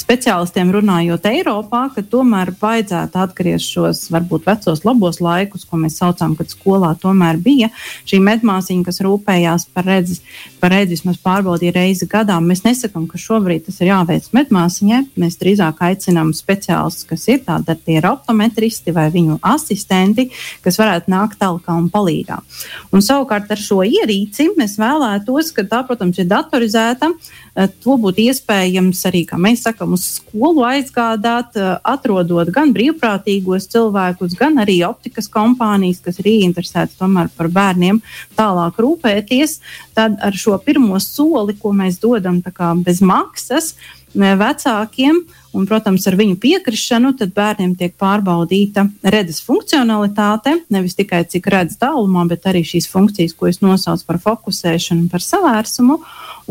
speciālistiem 0.00 0.70
runājot 0.74 1.26
Eiropā, 1.30 1.86
ka 1.94 2.02
tomēr 2.04 2.52
vajadzētu 2.60 3.20
atgriezt 3.22 3.72
šos 3.72 4.02
varbūt 4.12 4.46
vecos 4.48 4.82
labos 4.86 5.20
laikus, 5.24 5.64
ko 5.68 5.78
mēs 5.80 5.98
saucam, 6.00 6.34
kad 6.38 6.50
skolā 6.52 6.92
tomēr 7.00 7.38
bija 7.42 7.70
šī 8.08 8.20
medmāsiņa, 8.24 8.84
kas 8.86 9.00
rūpējās 9.04 9.68
par 9.74 9.88
redzes, 9.88 10.22
par 10.60 10.74
redzes 10.74 11.00
vismaz 11.00 11.20
pārbaudīja 11.24 11.74
reizi 11.76 12.08
gadā. 12.10 12.38
Mēs 12.42 12.64
nesakām, 12.66 13.06
ka 13.10 13.20
šobrīd 13.20 13.66
tas 13.68 13.80
ir 13.80 13.90
jāveic 13.92 14.28
medmāsiņai. 14.36 15.02
Mēs 15.20 15.38
drīzāk 15.40 15.82
aicinām 15.88 16.32
speciālistus, 16.36 17.08
kas 17.10 17.26
ir 17.32 17.42
tādi, 17.46 17.76
tie 17.86 17.98
ir 18.00 18.10
optometristi 18.10 18.94
vai 18.96 19.08
viņu 19.14 19.40
asistenti, 19.46 20.28
kas 20.64 20.80
varētu 20.80 21.12
nākt 21.12 21.40
tālāk 21.42 21.72
un 21.72 21.90
palīdzīgā. 21.92 22.38
Un 22.94 23.02
savukārt 23.04 23.50
ar 23.52 23.60
šo 23.60 23.82
ierīci 23.86 24.50
mēs 24.56 24.78
vēlētos, 24.80 25.52
ka 25.56 25.66
tā, 25.68 25.82
protams, 25.88 26.20
ir 26.22 26.30
datorizēta, 26.30 27.12
Eh, 27.56 27.70
to 27.80 27.94
būtu 27.96 28.20
iespējams 28.28 28.98
arī, 29.08 29.22
kā 29.24 29.38
mēs 29.40 29.62
sakām, 29.64 29.85
uz 29.92 30.04
skolu 30.16 30.64
aizgādāt, 30.66 31.56
eh, 31.56 31.76
atrodot 31.84 32.50
gan 32.52 32.72
brīvprātīgos 32.74 33.68
cilvēkus, 33.72 34.36
gan 34.38 34.56
arī 34.62 34.80
optikas 34.88 35.28
kompānijas, 35.28 36.02
kas 36.02 36.18
ir 36.18 36.30
ieinteresētas 36.32 36.98
tomēr 36.98 37.30
par 37.36 37.48
bērniem 37.48 38.02
tālāk 38.36 38.80
rūpēties. 38.82 39.60
Tad 39.94 40.18
ar 40.22 40.32
šo 40.32 40.58
pirmo 40.64 41.00
soli, 41.00 41.54
ko 41.54 41.72
mēs 41.72 42.00
dodam 42.00 42.42
bez 42.84 43.00
maksas, 43.00 43.74
vecākiem. 44.16 45.25
Un, 45.56 45.64
protams, 45.64 46.04
ar 46.04 46.18
viņu 46.18 46.37
piekrišanu 46.37 47.14
bērniem 47.32 47.70
tiek 47.80 47.94
pārbaudīta 47.96 48.85
redzes 49.08 49.40
funkcionalitāte. 49.40 50.52
Nevis 50.68 50.99
tikai 50.99 51.23
cik 51.25 51.49
redz 51.49 51.78
tālumā, 51.80 52.26
bet 52.28 52.44
arī 52.50 52.61
šīs 52.66 52.90
funkcijas, 52.92 53.32
ko 53.32 53.49
es 53.49 53.62
nosaucu 53.64 54.04
par 54.04 54.20
fokusēšanu, 54.20 55.08
par 55.08 55.25
savērsumu. 55.25 55.96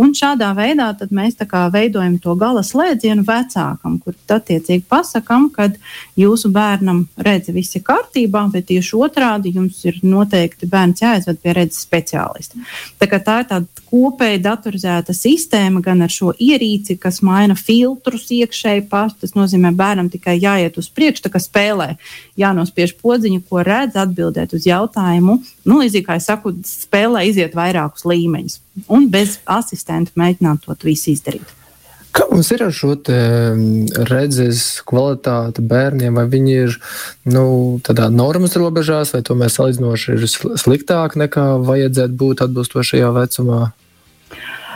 Un 0.02 0.12
šādā 0.18 0.50
veidā 0.58 0.90
mēs 1.14 1.38
veidojam 1.72 2.18
to 2.20 2.34
gala 2.36 2.64
slēdzienu 2.66 3.24
vecākam, 3.28 4.00
kur 4.02 4.16
attiecīgi 4.28 4.84
pasakām, 4.90 5.52
ka 5.54 5.70
jūsu 6.18 6.50
bērnam 6.52 7.06
redzi 7.16 7.54
viss 7.56 7.78
ir 7.78 7.86
kārtībā, 7.86 8.50
bet 8.52 8.68
tieši 8.74 8.98
otrādi 8.98 9.54
jums 9.56 9.86
ir 9.86 10.02
noteikti 10.04 10.68
bērns 10.68 11.06
jāaizved 11.06 11.40
pie 11.44 11.54
redzes 11.54 11.86
speciālista. 11.86 12.58
Tā, 12.98 13.08
tā 13.08 13.38
ir 13.44 13.48
tāda 13.54 13.86
kopēja 13.88 14.42
datorizēta 14.50 15.16
sistēma 15.16 15.80
gan 15.86 16.04
ar 16.04 16.12
šo 16.12 16.34
ierīci, 16.36 16.98
kas 17.00 17.22
maina 17.24 17.55
filtrus 17.60 18.30
iekšēji 18.36 18.86
paši. 18.92 19.20
Tas 19.24 19.36
nozīmē, 19.38 19.74
bērnam 19.76 20.12
tikai 20.14 20.38
jāiet 20.38 20.80
uz 20.82 20.90
priekšu, 20.94 21.26
tā 21.26 21.34
kā 21.34 21.42
spēlē, 21.44 21.96
jānospiež 22.40 22.96
podziņa, 23.02 23.44
ko 23.50 23.66
redz, 23.66 23.98
atbildēt 24.06 24.56
uz 24.58 24.68
jautājumu. 24.70 25.40
Nu, 25.66 25.82
līdzīgi 25.82 26.08
kā 26.08 26.20
es 26.20 26.30
saku, 26.30 26.56
spēlē 26.68 27.26
iziet 27.30 27.58
vairākus 27.58 28.08
līmeņus 28.08 28.62
un 28.92 29.08
bez 29.12 29.40
asistenta 29.46 30.14
mēģināt 30.20 30.66
to 30.66 30.76
visu 30.84 31.14
izdarīt. 31.14 31.54
Kā 32.16 32.24
mums 32.32 32.48
ir 32.56 32.62
ar 32.64 32.72
šo 32.72 32.94
redzes 34.08 34.62
kvalitāti 34.88 35.64
bērniem? 35.68 36.16
Vai 36.16 36.24
viņi 36.32 36.54
ir 36.62 36.78
nu, 37.28 37.44
tādā 37.84 38.08
normas 38.08 38.56
robežās, 38.56 39.12
vai 39.12 39.20
tomēr 39.26 39.52
salīdzinoši 39.52 40.16
ir 40.16 40.24
sliktāk 40.32 41.18
nekā 41.20 41.48
vajadzētu 41.68 42.16
būt 42.22 42.46
atbilstošajā 42.46 43.10
vecumā? 43.18 43.60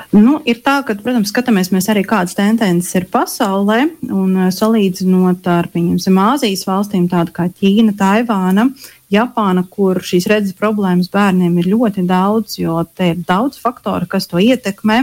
Nu, 0.10 0.40
ir 0.50 0.58
tā, 0.66 0.80
ka, 0.86 0.96
protams, 0.98 1.30
skatāmies 1.30 1.70
arī 1.92 2.02
kādas 2.08 2.34
tendences 2.38 2.96
ir 2.98 3.06
pasaulē, 3.14 3.84
un 4.10 4.50
salīdzinot 4.50 5.46
ar, 5.54 5.70
pieņemsim, 5.70 6.18
Āzijas 6.24 6.66
valstīm, 6.66 7.06
tādu 7.12 7.36
kā 7.36 7.46
Ķīna, 7.54 7.94
Taivāna, 8.00 8.72
Japāna, 9.10 9.64
kur 9.66 9.98
šīs 10.06 10.28
redzes 10.30 10.54
problēmas 10.58 11.10
bērniem 11.10 11.56
ir 11.58 11.72
ļoti 11.72 12.04
daudz, 12.10 12.60
jo 12.62 12.78
te 12.94 13.12
ir 13.16 13.24
daudz 13.26 13.58
faktoru, 13.58 14.06
kas 14.10 14.30
to 14.30 14.38
ietekmē, 14.42 15.00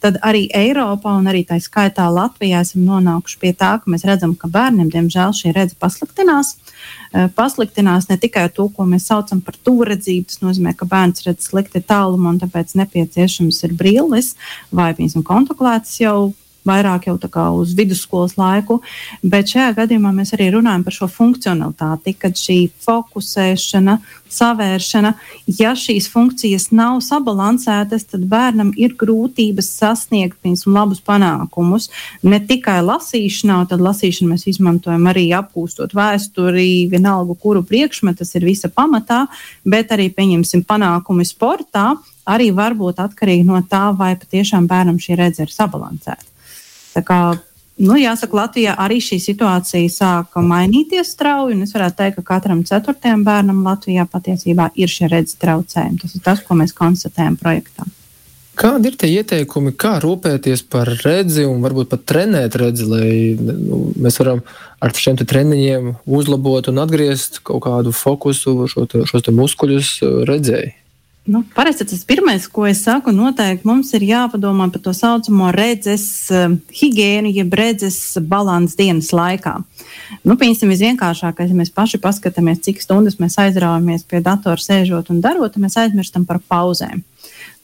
tad 0.00 0.16
arī 0.24 0.46
Eiropā 0.56 1.12
un 1.18 1.28
arī 1.28 1.42
tā 1.48 1.58
skaitā 1.60 2.06
Latvijā 2.08 2.62
esam 2.64 2.86
nonākuši 2.88 3.40
pie 3.42 3.52
tā, 3.52 3.74
ka 3.82 3.92
mēs 3.92 4.06
redzam, 4.08 4.32
ka 4.32 4.48
bērniem, 4.48 4.88
diemžēl, 4.94 5.36
šī 5.36 5.52
redze 5.56 5.76
pasliktinās. 5.80 6.54
Eh, 7.12 7.28
pasliktinās 7.36 8.08
ne 8.08 8.16
tikai 8.22 8.46
to, 8.54 8.70
ko 8.72 8.88
mēs 8.88 9.10
saucam 9.10 9.44
par 9.44 9.58
tūredzību, 9.60 10.30
tas 10.30 10.40
nozīmē, 10.40 10.72
ka 10.78 10.88
bērns 10.88 11.26
redz 11.28 11.50
slikti 11.50 11.84
tālumu 11.84 12.32
un 12.32 12.40
tāpēc 12.40 12.72
nepieciešams 12.80 13.64
ir 13.68 13.76
brilles 13.76 14.36
vai, 14.72 14.94
piemēram, 14.96 15.26
kontaklētas 15.26 16.00
jau 16.00 16.32
vairāk 16.70 17.10
jau 17.10 17.18
uz 17.60 17.74
vidusskolas 17.76 18.36
laiku, 18.38 18.80
bet 19.22 19.50
šajā 19.52 19.74
gadījumā 19.82 20.14
mēs 20.14 20.34
arī 20.36 20.50
runājam 20.54 20.86
par 20.86 20.96
šo 20.96 21.10
funkcionalitāti, 21.10 22.14
kad 22.18 22.38
šī 22.38 22.58
fokusēšana, 22.86 23.98
savēršana, 24.30 25.14
ja 25.58 25.74
šīs 25.74 26.06
funkcijas 26.12 26.70
nav 26.70 27.00
sabalansētas, 27.02 28.06
tad 28.12 28.26
bērnam 28.30 28.70
ir 28.78 28.94
grūtības 28.98 29.72
sasniegt 29.80 30.38
piemēram, 30.42 30.74
labus 30.74 31.00
panākumus. 31.04 31.88
Ne 32.22 32.40
tikai 32.40 32.80
lasīšanā, 32.84 33.64
tad 33.70 33.82
lasīšanu 33.82 34.34
mēs 34.34 34.46
izmantojam 34.50 35.08
arī 35.10 35.28
apgūstot 35.36 35.94
vēsturi, 35.96 36.88
vienalga, 36.90 37.34
kuru 37.34 37.62
priekšmetu 37.66 38.22
tas 38.22 38.34
ir 38.36 38.44
visa 38.44 38.68
pamatā, 38.68 39.26
bet 39.64 39.92
arī, 39.94 40.10
pieņemsim, 40.14 40.64
panākumi 40.68 41.26
sportā 41.26 41.94
arī 42.30 42.50
var 42.54 42.76
būt 42.78 43.00
atkarīgi 43.02 43.46
no 43.46 43.60
tā, 43.68 43.90
vai 43.96 44.14
patiešām 44.20 44.68
bērnam 44.70 45.00
šī 45.00 45.18
redzes 45.18 45.48
ir 45.48 45.54
sabalansēta. 45.54 46.29
Tā 46.94 47.02
kā, 47.06 47.20
nu, 47.78 47.94
jāsaka, 48.00 48.36
Latvijā 48.42 48.74
arī 48.80 48.98
šī 49.04 49.20
situācija 49.22 49.92
sāka 49.94 50.42
mainīties 50.44 51.14
strauji. 51.14 51.60
Es 51.64 51.76
varētu 51.76 52.00
teikt, 52.02 52.18
ka 52.18 52.34
katram 52.34 52.64
ceturtajam 52.66 53.24
bērnam 53.26 53.62
Latvijā 53.66 54.08
patiesībā 54.10 54.72
ir 54.74 54.90
šie 54.90 55.10
redzes 55.12 55.38
traucējumi. 55.42 56.02
Tas 56.02 56.18
ir 56.18 56.26
tas, 56.26 56.44
ko 56.44 56.58
mēs 56.58 56.76
konstatējam 56.76 57.38
projektā. 57.40 57.86
Kādi 58.60 58.90
ir 58.90 58.96
tie 59.00 59.08
ieteikumi, 59.14 59.72
kā 59.78 59.94
rūpēties 60.02 60.66
par 60.68 60.90
redzi 61.00 61.46
un 61.48 61.62
varbūt 61.64 61.88
pat 61.94 62.02
trenēt 62.10 62.58
redzi, 62.60 62.84
lai 62.84 63.12
nu, 63.38 63.78
mēs 63.96 64.18
varam 64.20 64.42
ar 64.84 64.92
šiem 64.92 65.16
treniņiem 65.22 65.94
uzlabot 66.04 66.68
un 66.68 66.82
atgriezt 66.82 67.40
kaut 67.46 67.62
kādu 67.64 67.94
fokusu, 67.96 68.66
šo 68.68 68.84
te, 68.90 69.06
šos 69.08 69.24
te 69.24 69.32
muskuļus 69.32 69.94
redzēji? 70.28 70.74
Nu, 71.24 71.44
parasti 71.54 71.84
tas 71.84 72.00
pirmais, 72.04 72.46
ko 72.48 72.64
es 72.64 72.78
saku, 72.80 73.12
noteikti 73.12 73.68
mums 73.68 73.90
ir 73.92 74.06
jāpadomā 74.08 74.70
par 74.72 74.80
to 74.80 74.92
saucamo 74.96 75.50
redzes 75.52 76.04
uh, 76.32 76.54
higiēnu, 76.72 77.28
jeb 77.36 77.52
redzes 77.60 77.98
balansu 78.24 78.78
dienas 78.78 79.10
laikā. 79.12 79.58
Nu, 80.24 80.38
Piemēram, 80.40 80.72
visvienkāršākais, 80.72 81.52
ja 81.52 81.58
mēs 81.58 81.72
paši 81.76 82.00
paskatāmies, 82.00 82.62
cik 82.64 82.80
stundas 82.80 83.18
mēs 83.20 83.36
aizraujamies 83.42 84.06
pie 84.08 84.22
datora 84.24 84.56
sēžot 84.56 85.12
un 85.12 85.20
darot, 85.20 85.52
tad 85.52 85.60
mēs 85.60 85.76
aizmirstam 85.82 86.24
par 86.24 86.40
pauzēm. 86.40 87.04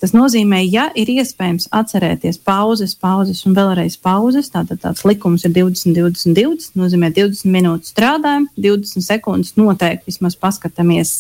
Tas 0.04 0.12
nozīmē, 0.12 0.60
ja 0.68 0.90
ir 0.92 1.08
iespējams 1.14 1.70
atcerēties 1.72 2.37
pauzes, 2.44 2.92
pauzes 3.00 3.40
un 3.48 3.57
vēlreiz 3.57 3.96
pauzes, 3.96 4.52
tātad 4.52 4.83
tāds 4.83 5.07
likums 5.09 5.46
ir 5.48 5.54
20, 5.57 5.96
20, 5.96 6.37
20. 6.37 6.76
Nozīmē, 6.76 7.09
20 7.16 7.48
minūtes 7.57 7.96
strādājam, 7.96 8.50
20 8.61 9.00
sekundes 9.00 9.57
noteikti 9.57 10.12
vismaz 10.12 10.37
paskatāmies 10.37 11.16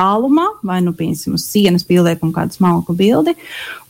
tālumā, 0.00 0.46
vai 0.66 0.80
nu 0.84 0.94
piemēram 0.96 1.36
uz 1.36 1.44
sienas 1.50 1.84
pieliekam 1.86 2.32
kādu 2.34 2.56
smalku 2.56 2.94
bildi. 2.96 3.34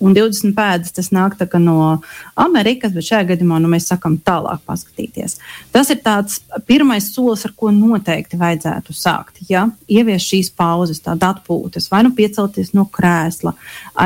Un 0.01 0.15
20 0.17 0.55
pēdas 0.57 0.95
tas 0.97 1.11
nāk 1.13 1.37
no 1.61 2.01
Amerikas, 2.41 2.95
bet 2.95 3.05
šajā 3.05 3.27
gadījumā 3.33 3.59
nu, 3.61 3.69
mēs 3.69 3.91
sakām 3.91 4.17
tālāk 4.25 4.63
paskatīties. 4.67 5.37
Tas 5.73 5.91
ir 5.93 6.01
tāds 6.05 6.41
pirmais 6.67 7.11
solis, 7.13 7.45
ar 7.45 7.53
ko 7.57 7.71
noteikti 7.75 8.39
vajadzētu 8.41 8.97
sākt. 8.97 9.43
Ja 9.51 9.67
ievies 9.91 10.25
šīs 10.25 10.51
pauzes, 10.57 11.03
tāda 11.05 11.35
atpūtas, 11.35 11.91
vai 11.93 12.03
nu 12.07 12.15
piecelties 12.17 12.73
no 12.77 12.87
krēsla, 12.91 13.53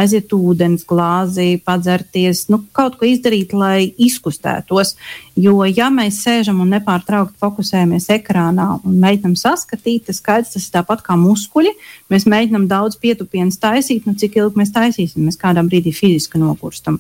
aiziet 0.01 0.35
ūdens 0.35 0.85
glāzī, 0.89 1.55
padzerties, 1.63 2.49
nu, 2.51 2.65
kaut 2.75 2.99
ko 2.99 3.09
izdarīt, 3.09 3.55
lai 3.55 3.93
izkustētos. 3.95 4.97
Jo, 5.39 5.61
ja 5.67 5.91
mēs 5.95 6.21
sēžam 6.27 6.61
un 6.65 6.75
nepārtraukti 6.75 7.39
fokusējamies 7.43 8.11
ekrānā 8.19 8.69
un 8.83 8.99
mēģinam 9.03 9.39
saskatīt, 9.39 10.09
tas 10.09 10.21
skaidrs, 10.23 10.55
tas 10.57 10.67
ir 10.67 10.75
tāpat 10.75 11.07
kā 11.07 11.19
muskuļi. 11.19 11.75
Mēs 12.13 12.27
mēģinām 12.29 12.67
daudz 12.69 12.99
pietupienas 13.01 13.57
taisīt, 13.63 14.05
nu 14.05 14.13
cik 14.21 14.37
ilgi 14.37 14.61
mēs 14.61 14.73
taisīsim, 14.75 15.25
mēs 15.25 15.39
kādā 15.41 15.65
brīdī 15.65 15.95
fiziski 15.97 16.41
nokurstam. 16.41 16.99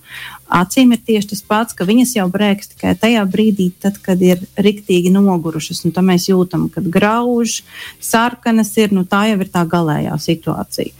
Acīm 0.48 0.94
ir 0.96 1.02
tieši 1.04 1.34
tas 1.34 1.44
pats, 1.44 1.76
ka 1.76 1.84
viņas 1.88 2.16
jau 2.16 2.26
brēks 2.32 2.72
tikai 2.72 2.94
tajā 3.00 3.26
brīdī, 3.28 3.68
tad, 3.84 4.00
kad 4.04 4.22
ir 4.24 4.40
riktīgi 4.56 5.12
nogurušas, 5.14 5.84
un 5.84 5.94
tā 5.94 6.04
mēs 6.04 6.30
jūtam, 6.30 6.70
kad 6.72 6.88
grauž, 6.88 7.60
sarkanas 8.00 8.72
ir, 8.80 8.96
nu 8.96 9.04
tā 9.04 9.26
jau 9.32 9.40
ir 9.44 9.52
tā 9.52 9.66
galējā 9.68 10.16
situācija. 10.24 10.94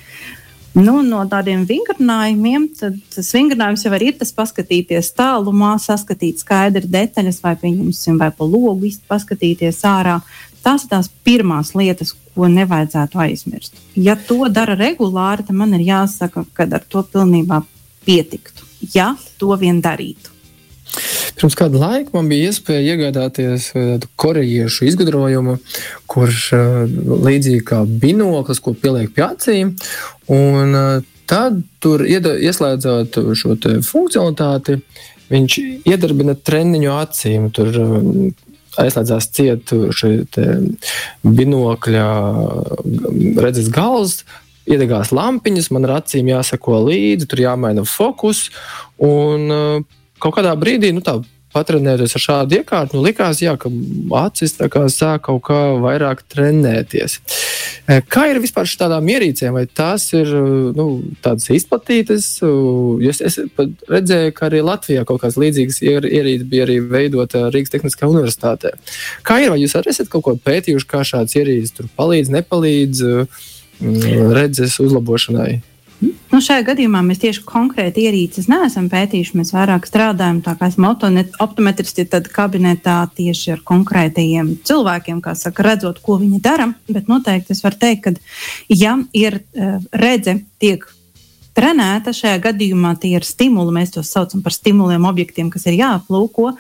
Nu, 0.75 0.97
no 1.07 1.21
tādiem 1.31 1.63
vingrinājumiem, 1.69 2.65
tad 2.75 2.97
vingrinājums 3.15 3.85
jau 3.87 3.93
ir 3.95 4.17
tas 4.19 4.35
paskatīties 4.35 5.13
tālumā, 5.15 5.77
saskatīt 5.79 6.43
skaidri 6.43 6.91
detaļas, 6.91 7.39
vai 7.45 7.55
pieņemsim, 7.61 8.19
vai 8.19 8.33
pa 8.35 8.49
logu 8.49 8.91
paskatīties 9.07 9.79
ārā. 9.87 10.19
Tās 10.67 10.83
ir 10.83 10.91
tās 10.91 11.11
pirmās 11.23 11.77
lietas, 11.79 12.17
ko 12.35 12.51
nevajadzētu 12.51 13.21
aizmirst. 13.25 13.81
Ja 13.95 14.17
to 14.19 14.49
dara 14.51 14.77
regulāri, 14.79 15.47
tad 15.47 15.57
man 15.57 15.75
ir 15.79 15.87
jāsaka, 15.87 16.45
ka 16.55 16.69
ar 16.71 16.85
to 16.89 17.05
pilnībā 17.15 17.63
pietiktu. 18.05 18.67
Ja 18.95 19.15
to 19.41 19.55
vien 19.61 19.81
darītu. 19.85 20.35
Pirms 21.35 21.57
kāda 21.59 21.81
laika 21.81 22.15
man 22.15 22.29
bija 22.31 22.51
iespēja 22.53 22.95
iegādāties 22.95 23.73
tādu 23.75 24.11
korejiešu 24.21 24.87
izgudrojumu, 24.91 25.57
kurš 26.11 26.45
līdzīgi 27.27 27.65
kā 27.67 27.81
binoklis, 27.89 28.63
ko 28.63 28.77
pieliek 28.79 29.11
pie 29.15 29.25
acīm. 29.27 29.73
Un 30.31 30.79
tad 31.31 31.59
tur 31.83 32.05
ieslēdzot 32.07 33.19
šo 33.35 33.57
funkcionalitāti, 33.89 34.79
viņš 35.33 35.59
iedarbina 35.91 36.37
treniņu 36.39 36.95
acīm. 36.95 37.51
Tur 37.57 37.73
aizslēdzās 38.83 39.29
cietu 39.35 39.89
šī 39.95 40.13
binokļa 41.25 42.07
redzes 43.45 43.71
gals. 43.75 44.23
Iedegās 44.65 45.11
lampiņas, 45.13 45.69
man 45.77 45.85
ar 45.85 45.99
acīm 45.99 46.31
jāsako 46.31 46.79
līdzi, 46.87 47.29
tur 47.29 47.43
jāmaina 47.43 47.85
fokus. 47.85 48.47
Un 48.97 49.51
uh, 49.53 49.83
kaut 50.23 50.39
kādā 50.39 50.55
brīdī, 50.57 50.89
nu, 50.97 51.03
tā 51.05 51.19
patrenēties 51.55 52.17
ar 52.19 52.25
šādu 52.25 52.59
iekārtu, 52.61 52.99
nu, 52.99 53.05
likās, 53.07 53.41
jā, 53.45 53.55
ka 53.61 53.71
acis 54.25 54.57
sāk 54.95 55.27
kaut 55.29 55.43
kā 55.47 55.61
vairāk 55.83 56.25
trenēties. 56.35 57.19
Eh, 57.87 58.01
kā 58.09 58.27
ir 58.31 58.41
vispār 58.43 58.65
ar 58.65 58.79
tādām 58.85 59.11
ierīcēm? 59.13 59.57
Vai 59.57 59.67
tās 59.67 60.07
ir 60.17 60.31
nu, 60.77 60.87
tādas 61.25 61.51
izplatītas? 61.53 62.29
Es, 63.11 63.21
es 63.21 63.39
redzēju, 63.91 64.33
ka 64.37 64.49
arī 64.49 64.63
Latvijā 64.65 65.05
kaut 65.09 65.21
kādas 65.25 65.39
līdzīgas 65.41 65.83
ierīces 65.85 66.49
bija 66.49 66.65
arī 66.69 66.79
veidota 66.81 67.49
Rīgas 67.55 67.75
Tehniskā 67.75 68.09
universitātē. 68.09 68.75
Kā 69.27 69.43
ir? 69.43 69.53
Vai 69.53 69.61
jūs 69.63 69.77
arī 69.79 69.93
esat 69.93 70.11
kaut 70.13 70.25
ko 70.27 70.39
pētījuši, 70.41 70.89
kā 70.91 71.05
šādas 71.07 71.37
ierīces 71.39 71.93
palīdz, 71.99 72.33
nepalīdz 72.39 73.05
mm, 73.13 74.35
redzes 74.35 74.81
uzlabošanai? 74.83 75.61
Nu, 76.33 76.41
šajā 76.43 76.65
gadījumā 76.67 77.01
mēs 77.07 77.21
tieši 77.23 77.45
konkrēti 77.47 78.07
ierīces 78.09 78.49
neesam 78.51 78.89
pētījuši. 78.93 79.37
Mēs 79.39 79.53
vairāk 79.55 79.87
strādājam 79.89 80.41
tā 80.45 80.57
kā 80.59 80.69
esam 80.73 80.89
optometristi 80.91 82.07
kabinetā 82.35 82.97
tieši 83.15 83.55
ar 83.55 83.63
konkrētajiem 83.67 84.55
cilvēkiem, 84.67 85.23
kā 85.25 85.37
saka, 85.39 85.67
redzot, 85.69 86.03
ko 86.05 86.19
viņi 86.23 86.43
dara. 86.45 86.73
Bet 86.91 87.09
noteikti 87.13 87.55
es 87.55 87.63
varu 87.65 87.81
teikt, 87.81 88.05
ka, 88.09 88.15
ja 88.73 88.99
ir 89.15 89.41
uh, 89.41 89.79
redze, 89.95 90.41
tiek 90.63 90.87
trenēta. 91.55 92.15
Šajā 92.15 92.41
gadījumā 92.49 92.95
tie 93.01 93.15
ir 93.19 93.27
stimuli, 93.27 93.75
mēs 93.75 93.95
tos 93.95 94.11
saucam 94.15 94.43
par 94.45 94.55
stimuliem, 94.55 95.07
objektiem, 95.09 95.51
kas 95.53 95.67
ir 95.71 95.79
jāaplūko. 95.79 96.53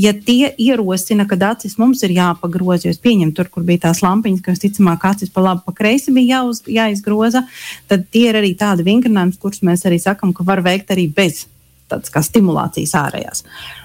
Ja 0.00 0.14
tie 0.14 0.52
ierosina, 0.60 1.26
ka 1.30 1.38
acis 1.50 1.78
mums 1.80 2.04
ir 2.06 2.14
jāpagroza, 2.16 2.88
jo 2.88 2.94
es 2.94 3.00
pieņemu 3.02 3.34
tur, 3.36 3.50
kur 3.52 3.66
bija 3.66 3.86
tās 3.88 4.02
lampiņas, 4.04 4.44
kas 4.44 4.62
ticamāk 4.62 5.08
acis 5.14 5.32
pa 5.32 5.44
labi, 5.44 5.64
pa 5.66 5.74
kreisi 5.76 6.14
bija 6.14 6.38
jāuz, 6.38 6.62
jāizgroza, 6.68 7.44
tad 7.88 8.06
tie 8.12 8.28
ir 8.30 8.40
arī 8.40 8.54
tādi 8.58 8.86
vingrinājumi, 8.86 9.40
kurus 9.40 9.64
mēs 9.66 9.86
arī 9.88 10.00
sakam, 10.02 10.36
ka 10.36 10.46
var 10.46 10.64
veikt 10.64 10.94
arī 10.94 11.08
bez 11.12 11.46
tādas 11.90 12.12
kā 12.12 12.22
stimulācijas 12.24 12.94
ārējās. 12.98 13.44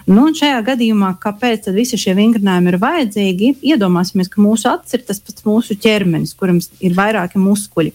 Nu, 0.09 0.25
šajā 0.35 0.59
gadījumā, 0.65 1.13
kāpēc 1.21 1.69
visi 1.75 1.99
šie 1.99 2.15
vingrinājumi 2.17 2.71
ir 2.71 2.79
vajadzīgi, 2.81 3.51
iedomāsimies, 3.73 4.31
ka 4.31 4.41
mūsu 4.41 4.69
acis 4.71 4.97
ir 4.97 5.05
tas 5.07 5.21
pats 5.23 5.45
mūsu 5.45 5.77
ķermenis, 5.79 6.35
kuram 6.39 6.61
ir 6.81 6.95
vairāki 6.97 7.41
muskuļi. 7.41 7.93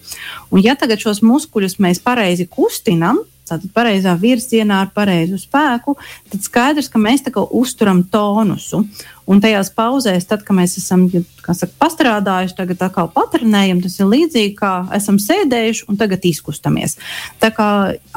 Un 0.55 0.65
ja 0.65 0.77
tagad 0.79 1.03
šos 1.03 1.25
muskuļus 1.27 1.81
mēs 1.83 2.03
pareizi 2.05 2.47
kustinām, 2.51 3.25
tātad 3.55 3.73
pareizā 3.75 4.15
virzienā 4.21 4.85
ar 4.85 4.93
pareizu 4.95 5.39
spēku, 5.41 5.97
tad 6.33 6.45
skaidrs, 6.45 6.91
ka 6.93 7.01
mēs 7.03 7.25
tā 7.25 7.35
kā 7.35 7.45
uzturam 7.55 8.05
tonusu. 8.11 8.85
Un 9.25 9.39
tajās 9.41 9.71
pauzēs, 9.73 10.27
tad, 10.29 10.43
kad 10.45 10.57
mēs 10.59 10.75
esam 10.77 11.07
saka, 11.09 11.71
pastrādājuši, 11.81 12.57
tagad 12.59 12.83
atkal 12.85 13.09
patrenējam, 13.15 13.81
tas 13.81 13.97
ir 13.97 14.11
līdzīgi 14.11 14.53
kā 14.59 14.73
esam 14.93 15.17
sēdējuši 15.23 15.87
un 15.89 15.97
tagad 16.01 16.27
izkustamies. 16.29 16.99
Tā 17.41 17.49
kā 17.57 17.69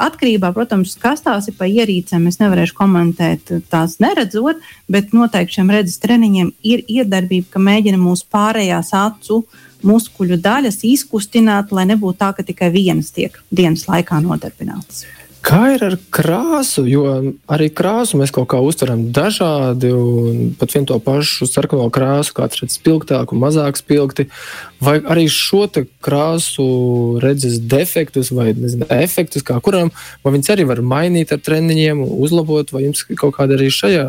atkarībā, 0.04 0.50
protams, 0.56 0.98
kas 1.00 1.24
tās 1.24 1.48
ir 1.48 1.56
pa 1.56 1.64
ierīcēm, 1.70 2.28
es 2.28 2.36
nevarēšu 2.42 2.76
komentēt 2.76 3.54
tās 3.72 3.96
neredzot, 4.04 4.60
bet 4.92 5.16
noteikti 5.16 5.56
šiem 5.56 5.72
redzes 5.72 5.96
treniņiem 6.04 6.52
ir 6.68 6.84
iedarbība, 6.84 7.54
ka 7.54 7.64
mēģina 7.70 8.00
mūsu 8.02 8.28
pārējās 8.28 8.92
acu 8.98 9.46
muskuļu 9.88 10.36
daļas 10.44 10.82
izkustināt, 10.84 11.72
lai 11.72 11.86
nebūtu 11.88 12.20
tā, 12.20 12.34
ka 12.36 12.44
tikai 12.44 12.68
vienas 12.74 13.14
tiek 13.16 13.38
dienas 13.48 13.86
laikā 13.88 14.20
nodarbinātas. 14.24 15.06
Kā 15.44 15.60
ir 15.74 15.82
ar 15.86 15.94
krāsu? 16.12 16.82
Jo 16.90 17.04
arī 17.50 17.68
krāsu 17.72 18.18
mēs 18.20 18.32
kaut 18.34 18.48
kā 18.52 18.58
uztveram 18.64 19.06
dažādi, 19.14 19.90
un 19.94 20.50
pat 20.58 20.74
vienu 20.74 20.90
to 20.90 20.98
pašu 21.02 21.46
sarkano 21.48 21.86
krāsu, 21.94 22.34
kāds 22.36 22.60
redz 22.60 22.76
spilgtāku, 22.76 23.38
mazāk 23.38 23.78
spilgti. 23.80 24.28
Vai 24.82 24.98
arī 25.00 25.28
šo 25.32 25.64
krāsu 26.04 26.68
redzes 27.22 27.58
defektus 27.60 28.32
vai 28.34 28.50
nezinu, 28.56 28.88
efektus, 28.90 29.46
kā 29.46 29.60
kuram, 29.64 29.92
vai 30.24 30.34
viņas 30.36 30.54
arī 30.54 30.68
var 30.68 30.82
mainīt 30.82 31.32
ar 31.34 31.42
treniņiem, 31.42 32.02
uzlabot, 32.02 32.74
vai 32.74 32.88
jums 32.88 33.06
kaut 33.14 33.38
kāda 33.38 33.58
arī 33.58 33.70
šajā 33.74 34.06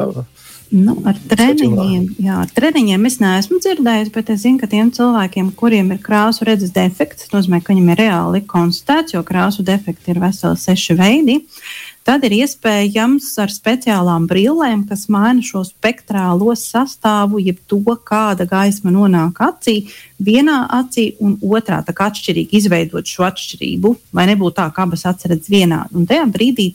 Nu, 0.70 0.94
ar 1.10 1.18
treniņiem, 1.32 2.04
jā, 2.22 2.36
ar 2.44 2.50
treniņiem 2.54 3.08
es 3.10 3.16
neesmu 3.18 3.58
dzirdējis, 3.58 4.12
bet 4.14 4.28
es 4.30 4.44
zinu, 4.44 4.60
ka 4.62 4.70
tiem 4.70 4.92
cilvēkiem, 4.94 5.48
kuriem 5.58 5.90
ir 5.96 6.02
krāsu 6.04 6.46
redzes 6.46 6.74
defekts, 6.76 7.26
tas 7.26 7.34
nozīmē, 7.34 7.64
ka 7.64 7.74
viņiem 7.74 7.90
ir 7.96 8.02
reāli 8.04 8.44
konstatēts, 8.46 9.16
jo 9.16 9.24
krāsu 9.26 9.66
defekti 9.66 10.14
ir 10.14 10.22
veseli 10.22 10.62
seši 10.62 10.98
veidi. 11.00 11.40
Uh, 11.40 11.89
Tad 12.10 12.24
ir 12.26 12.34
iespējams 12.40 13.28
ar 13.38 13.52
speciālām 13.54 14.24
brillēm, 14.26 14.80
kas 14.90 15.04
maina 15.14 15.44
šo 15.46 15.60
spektrālo 15.68 16.56
sastāvu, 16.58 17.38
jeb 17.46 17.60
to, 17.70 17.78
kāda 18.02 18.48
gaisma 18.50 18.90
nonāk 18.90 19.38
acī, 19.46 19.76
vienā 20.18 20.64
acī 20.74 21.12
un 21.22 21.36
otrā, 21.38 21.84
tā 21.86 21.94
kā 21.94 22.08
atšķirīgi 22.10 22.58
izveidot 22.58 23.06
šo 23.06 23.28
atšķirību, 23.28 23.94
lai 24.18 24.26
nebūtu 24.32 24.58
tā, 24.58 24.66
ka 24.74 24.88
abas 24.90 25.06
atceras 25.06 25.52
vienādi. 25.54 26.00
Un 26.02 26.10
tajā 26.10 26.26
brīdī 26.34 26.72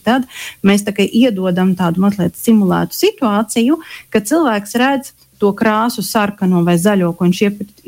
mēs 0.62 0.86
tā 0.86 0.94
iedodam 1.02 1.74
tādu 1.74 2.06
mazliet 2.06 2.38
simulētu 2.38 2.94
situāciju, 2.94 3.82
ka 4.14 4.22
cilvēks 4.22 4.78
redz 4.78 5.14
to 5.42 5.50
krāsu 5.50 6.06
sarkano 6.06 6.62
vai 6.62 6.78
zaļo, 6.78 7.10
ko 7.18 7.26
viņš 7.26 7.42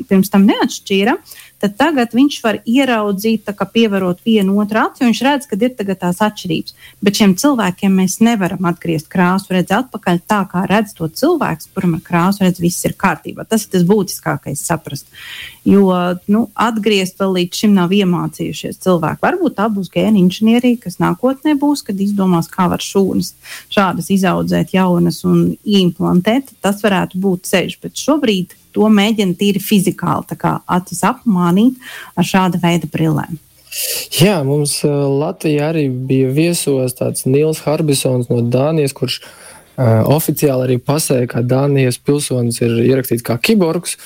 pirms 0.09 0.33
tam 0.33 0.43
neatšķīra 0.51 1.15
tad 1.61 1.75
tagad 1.79 2.13
viņš 2.15 2.37
var 2.43 2.59
ieraudzīt, 2.65 3.47
kā 3.57 3.67
pievarot 3.71 4.21
vienu 4.25 4.59
otru 4.61 4.81
aci, 4.83 5.03
un 5.03 5.11
viņš 5.11 5.21
redz, 5.25 5.49
ka 5.49 5.59
ir 5.59 5.97
tās 5.99 6.21
atšķirības. 6.25 6.77
Bet 7.03 7.19
šiem 7.19 7.35
cilvēkiem 7.39 7.97
mēs 8.01 8.19
nevaram 8.25 8.69
atgriezt 8.69 9.09
krāsu 9.11 9.55
redzi 9.55 9.75
atpakaļ 9.77 10.21
tā, 10.29 10.41
kā 10.51 10.65
redz 10.69 10.93
to 10.97 11.09
cilvēks, 11.09 11.71
kuram 11.73 11.97
ar 11.97 12.03
krāsu 12.05 12.45
redz 12.45 12.61
viss 12.63 12.85
ir 12.87 12.97
kārtībā. 12.99 13.47
Tas 13.49 13.65
ir 13.65 13.73
tas 13.75 13.87
būtiskākais 13.87 14.63
saprast. 14.69 15.09
Jo 15.67 15.89
nu, 16.31 16.45
atgriezt 16.55 17.17
vēl 17.19 17.33
līdz 17.41 17.61
šim 17.61 17.73
nav 17.75 17.91
iemācījušies 17.91 18.79
cilvēki. 18.85 19.19
Varbūt 19.25 19.57
tā 19.57 19.65
būs 19.73 19.89
gēna 19.91 20.21
inženierija, 20.21 20.79
kas 20.85 20.95
nākotnē 21.03 21.57
būs, 21.59 21.81
kad 21.87 21.99
izdomās, 21.99 22.47
kā 22.47 22.69
var 22.71 22.83
šūnas 22.83 23.33
šādas 23.73 24.07
izaudzēt 24.15 24.71
jaunas 24.77 25.23
un 25.27 25.57
implantēt. 25.67 26.53
Tas 26.63 26.79
varētu 26.85 27.19
būt 27.19 27.49
ceļš, 27.51 27.81
bet 27.83 27.99
šobrīd 27.99 28.55
to 28.77 28.87
mēģina 28.93 29.35
tīri 29.35 29.59
fizikāli 29.63 30.39
acis 30.77 31.03
apmānīt 31.07 31.75
ar 32.15 32.31
šāda 32.31 32.61
veida 32.63 32.87
brillēm. 32.93 33.35
Jā, 34.17 34.39
mums 34.47 34.79
uh, 34.87 34.93
Latvijā 35.19 35.67
arī 35.73 35.87
bija 35.91 36.31
viesos 36.33 36.95
tāds 36.97 37.27
Nils 37.27 37.59
Harbisons 37.65 38.31
no 38.31 38.39
Dānijas, 38.41 38.95
kurš 38.95 39.19
uh, 39.19 40.07
oficiāli 40.15 40.69
arī 40.69 40.77
pasēja, 40.81 41.27
ka 41.33 41.43
Dānijas 41.45 41.99
pilsonis 41.99 42.61
ir 42.63 42.79
ierakstīts 42.87 43.25
kā 43.27 43.37
kiborgs. 43.37 43.97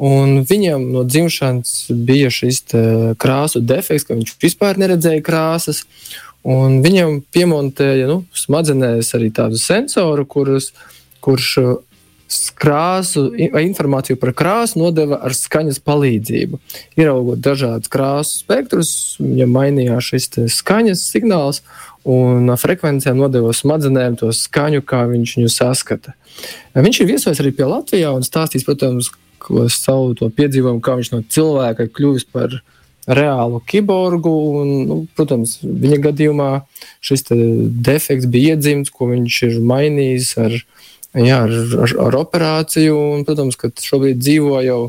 Viņam 0.00 0.86
no 0.94 1.04
dzimšanas 1.04 1.90
bija 1.92 2.30
šis 2.32 2.62
krāsu 3.20 3.60
defekts, 3.60 4.06
ka 4.08 4.16
viņš 4.16 4.32
vispār 4.40 4.80
neredzēja 4.80 5.20
krāsas. 5.24 5.84
Viņam 6.40 7.20
piemontēja 7.28 8.08
nu, 8.08 8.22
smadzenēs 8.32 9.12
arī 9.18 9.28
tādu 9.36 9.60
sensoru, 9.60 10.24
kurus, 10.24 10.70
kurš 11.20 11.52
krāsu, 12.56 13.26
informāciju 13.36 14.16
par 14.22 14.32
krāsu 14.38 14.78
nodeva 14.80 15.18
ar 15.26 15.34
skaņas 15.36 15.82
palīdzību. 15.84 16.60
Ieraugot 16.96 17.42
dažādus 17.42 17.90
krāsu 17.92 18.40
spektrus, 18.44 18.92
viņam 19.20 19.52
mainījās 19.52 20.12
šis 20.12 20.30
skaņas 20.54 21.02
signāls, 21.10 21.60
un 22.08 22.48
frekvencēm 22.56 23.18
nodeva 23.18 23.52
smadzenēm 23.52 24.16
to 24.20 24.30
skaņu, 24.32 24.80
kā 24.86 25.04
viņš 25.10 25.36
viņu 25.40 25.50
saskata. 25.52 26.14
Viņš 26.78 27.02
ir 27.02 27.10
viesojies 27.10 27.42
arī 27.42 27.52
pie 27.52 27.66
Latvijas 27.68 28.16
un 28.16 28.24
stāstīs, 28.24 28.64
protams, 28.64 29.10
savu 29.72 30.14
to 30.18 30.30
piedzīvojumu, 30.34 30.82
kā 30.84 30.96
viņš 30.98 31.12
no 31.14 31.22
cilvēka 31.36 31.86
ir 31.86 31.94
kļuvis 31.96 32.26
par 32.32 32.60
reālu 33.10 33.60
kiborgu. 33.66 34.32
Un, 34.60 34.72
nu, 34.88 35.00
protams, 35.16 35.58
viņa 35.62 36.00
gadījumā 36.06 36.50
šis 37.04 37.26
defekts 37.30 38.30
bija 38.30 38.56
iedzimts, 38.56 38.92
ko 38.94 39.10
viņš 39.12 39.42
ir 39.48 39.58
mainījis 39.72 40.32
ar 40.44 40.56
jā, 41.18 41.42
ar, 41.42 41.54
ar, 41.86 41.98
ar 42.06 42.18
operāciju. 42.22 42.96
Un, 43.16 43.26
protams, 43.28 43.58
ka 43.60 43.72
šobrīd 43.74 44.22
dzīvo 44.22 44.62
jau 44.66 44.80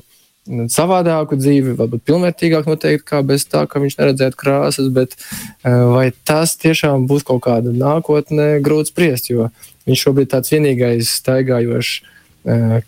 savādāku 0.50 1.38
dzīvi, 1.38 1.76
varbūt 1.78 2.04
pilnvērtīgāk 2.10 2.66
noteikti, 2.70 3.06
kā 3.06 3.22
bez 3.26 3.46
tā, 3.46 3.68
ka 3.70 3.80
viņš 3.80 3.98
neredzētu 4.00 4.40
krāsas, 4.40 4.88
bet 4.94 5.14
eh, 5.14 5.70
vai 5.70 6.12
tas 6.26 6.56
tiešām 6.58 7.06
būs 7.10 7.24
kaut 7.28 7.44
kāda 7.46 7.74
nākotnē, 7.74 8.56
grūti 8.66 8.90
spriest, 8.90 9.30
jo 9.30 9.52
viņš 9.86 10.08
šobrīd 10.08 10.32
tāds 10.34 10.52
vienīgais 10.54 11.14
staigājošs 11.22 12.02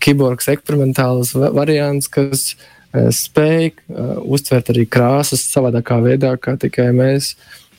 kiborgs 0.02 0.48
eksperimentāls 0.50 1.34
variants, 1.34 2.08
kas 2.10 2.54
uh, 2.54 3.10
spēj 3.14 3.70
uh, 3.70 4.16
uztvert 4.24 4.72
arī 4.74 4.86
krāsas 4.90 5.44
savādākā 5.50 6.00
veidā, 6.04 6.34
kā 6.40 6.56
tikai 6.60 6.90
mēs 6.96 7.34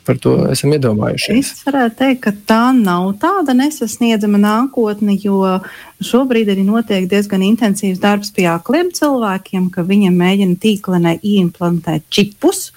par 0.05 0.19
to 0.21 0.35
esam 0.53 0.73
iedomājušies? 0.75 1.39
Es 1.39 1.65
varētu 1.65 1.97
teikt, 1.97 2.21
ka 2.27 2.33
tā 2.47 2.61
nav 2.77 3.07
tāda 3.21 3.55
nesasniedzama 3.57 4.37
nākotne, 4.41 5.15
jo 5.17 5.57
šobrīd 6.05 6.51
arī 6.53 6.65
notiek 6.67 7.07
diezgan 7.09 7.43
intensīvs 7.47 8.01
darbs 8.03 8.29
pie 8.35 8.45
akliem 8.51 8.91
cilvēkiem, 8.95 9.71
ka 9.73 9.85
viņiem 9.87 10.19
mēģina 10.21 10.59
tīklenē 10.61 11.17
implantēt 11.35 12.05
čipus. 12.13 12.69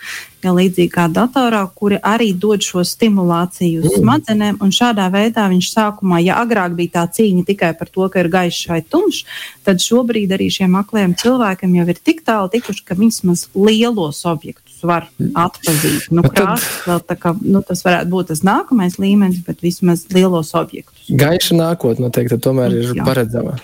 Ja 0.45 0.53
līdzīgi 0.55 0.91
kā 0.95 1.09
datorā, 1.11 1.65
kuri 1.75 1.99
arī 2.07 2.29
dod 2.31 2.63
šo 2.63 2.85
stimulāciju 2.87 3.83
uz 3.83 3.91
mm. 3.91 4.03
smadzenēm, 4.05 4.59
un 4.63 4.71
šādā 4.75 5.09
veidā 5.11 5.49
viņš 5.51 5.71
sākumā, 5.73 6.21
ja 6.23 6.39
agrāk 6.43 6.77
bija 6.79 7.01
tā 7.01 7.05
cīņa 7.17 7.43
tikai 7.49 7.73
par 7.79 7.91
to, 7.91 8.07
ka 8.13 8.23
ir 8.23 8.31
gaišs 8.31 8.69
vai 8.71 8.79
tumšs, 8.87 9.25
tad 9.67 9.83
šobrīd 9.83 10.35
arī 10.37 10.47
šiem 10.55 10.77
akliem 10.79 11.17
cilvēkiem 11.19 11.75
jau 11.81 11.87
ir 11.91 11.99
tik 11.99 12.23
tālu 12.27 12.51
tikuši, 12.55 12.85
ka 12.87 12.99
vismaz 12.99 13.49
lielos 13.59 14.23
objektus 14.31 14.79
var 14.87 15.09
atpazīt. 15.35 16.07
Nu, 16.15 16.23
krāsas, 16.23 16.85
tad... 16.87 17.19
kā, 17.19 17.35
nu, 17.43 17.65
tas 17.67 17.83
varētu 17.87 18.13
būt 18.13 18.31
tas 18.31 18.45
nākamais 18.47 18.99
līmenis, 19.03 19.43
bet 19.47 19.65
vismaz 19.65 20.07
lielos 20.15 20.55
objektus. 20.59 21.09
Gaiša 21.11 21.59
nākotnē 21.59 22.09
noteikti 22.09 22.39
tomēr 22.43 22.79
ir 22.79 22.95
Jā. 22.97 23.05
paredzama. 23.07 23.59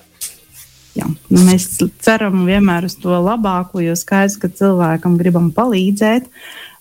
Jā. 0.94 1.08
Nu, 1.30 1.40
mēs 1.42 1.66
ceram 2.04 2.44
vienmēr 2.46 2.86
uz 2.86 2.94
to 3.02 3.16
labāko, 3.18 3.82
jo 3.82 3.96
skaidrs, 3.98 4.38
ka 4.38 4.52
cilvēkam 4.52 5.18
gribam 5.18 5.50
palīdzēt. 5.54 6.30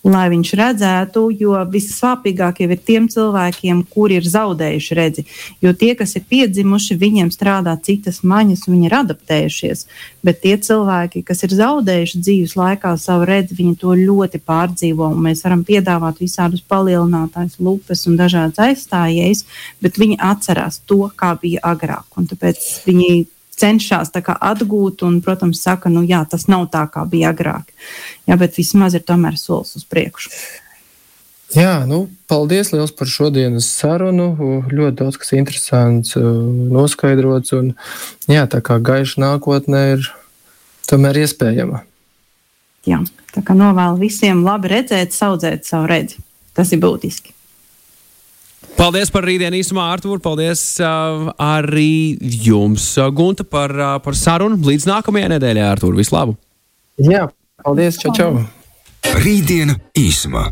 lai 0.04 0.26
viņš 0.28 0.50
redzētu, 0.60 1.22
jo 1.40 1.56
vissāpīgāk 1.72 2.58
jau 2.60 2.68
ir 2.76 2.80
tiem 2.84 3.06
cilvēkiem, 3.08 3.86
kuri 3.88 4.18
ir 4.20 4.26
zaudējuši 4.28 4.98
redzi. 5.00 5.24
Jo 5.64 5.72
tie, 5.72 5.94
kas 5.96 6.18
ir 6.20 6.26
piedzimuši, 6.28 6.98
viņiem 7.00 7.30
strādā 7.32 7.78
citas 7.80 8.20
maņas, 8.28 8.66
viņi 8.68 8.90
ir 8.90 8.96
adaptējušies. 9.00 9.86
Bet 10.28 10.42
tie 10.44 10.58
cilvēki, 10.60 11.24
kas 11.24 11.46
ir 11.48 11.56
zaudējuši 11.56 12.20
dzīves 12.20 12.58
laikā 12.60 12.92
savu 13.00 13.30
redzi, 13.32 13.56
viņi 13.62 13.78
to 13.80 13.96
ļoti 13.96 14.44
pārdzīvo. 14.44 15.14
Mēs 15.24 15.46
varam 15.48 15.64
piedāvāt 15.64 16.20
visādus 16.20 16.66
palielinātājus, 16.68 17.62
lupes 17.64 18.04
un 18.12 18.20
dažādas 18.20 18.60
aizstājējas, 18.60 19.46
bet 19.80 20.02
viņi 20.04 20.20
atcerās 20.20 20.84
to, 20.84 21.06
kā 21.16 21.32
bija 21.40 21.64
agrāk. 21.72 22.12
Tāpēc 22.12 22.60
viņi 22.84 23.24
cenšas 23.60 24.12
atgūt, 24.14 25.04
un, 25.06 25.22
protams, 25.22 25.62
saka, 25.62 25.90
nu 25.90 26.04
jā, 26.08 26.24
tas 26.30 26.48
nav 26.52 26.68
tā, 26.74 26.88
kā 26.92 27.06
bija 27.10 27.34
agrāk. 27.34 27.72
Jā, 28.28 28.38
bet 28.40 28.58
vismaz 28.58 28.98
ir 28.98 29.06
tomēr 29.06 29.38
solis 29.40 29.76
uz 29.80 29.86
priekšu. 29.86 30.34
Jā, 31.54 31.84
nu, 31.86 32.08
paldies 32.26 32.72
liels 32.74 32.92
par 32.98 33.10
šodienas 33.10 33.68
sarunu. 33.70 34.32
Ļoti 34.74 34.98
daudz 35.04 35.20
kas 35.22 35.36
interesants, 35.38 36.16
noskaidrots. 36.18 37.54
Un, 37.54 37.76
jā, 38.32 38.48
tā 38.50 38.64
kā 38.66 38.80
gaiša 38.82 39.22
nākotnē 39.22 39.84
ir 39.94 40.08
tomēr 40.90 41.22
iespējama. 41.22 41.84
Jā, 42.90 43.04
tā 43.36 43.46
kā 43.46 43.54
novēlu 43.56 44.02
visiem 44.02 44.42
labi 44.44 44.74
redzēt, 44.74 45.14
audzēt 45.14 45.70
savu 45.70 45.88
redzi. 45.94 46.20
Tas 46.58 46.74
ir 46.74 46.82
būtiski. 46.82 47.36
Paldies 48.78 49.12
par 49.14 49.28
rītdienu 49.28 49.60
īsumā, 49.60 49.86
Artur. 49.94 50.20
Paldies 50.24 50.64
uh, 50.82 51.30
arī 51.42 52.18
jums, 52.22 52.88
uh, 52.98 53.12
Gunta, 53.16 53.46
par, 53.46 53.76
uh, 53.78 53.94
par 54.04 54.18
sarunu. 54.18 54.58
Līdz 54.66 54.90
nākamajai 54.90 55.36
nedēļai, 55.36 55.70
Artur. 55.76 55.96
Vislabāk! 56.00 56.40
Jā, 57.04 57.28
paldies! 57.64 58.02
Čau, 58.02 58.16
čau! 58.18 58.34
Rītdiena 59.24 59.78
īsumā! 60.00 60.50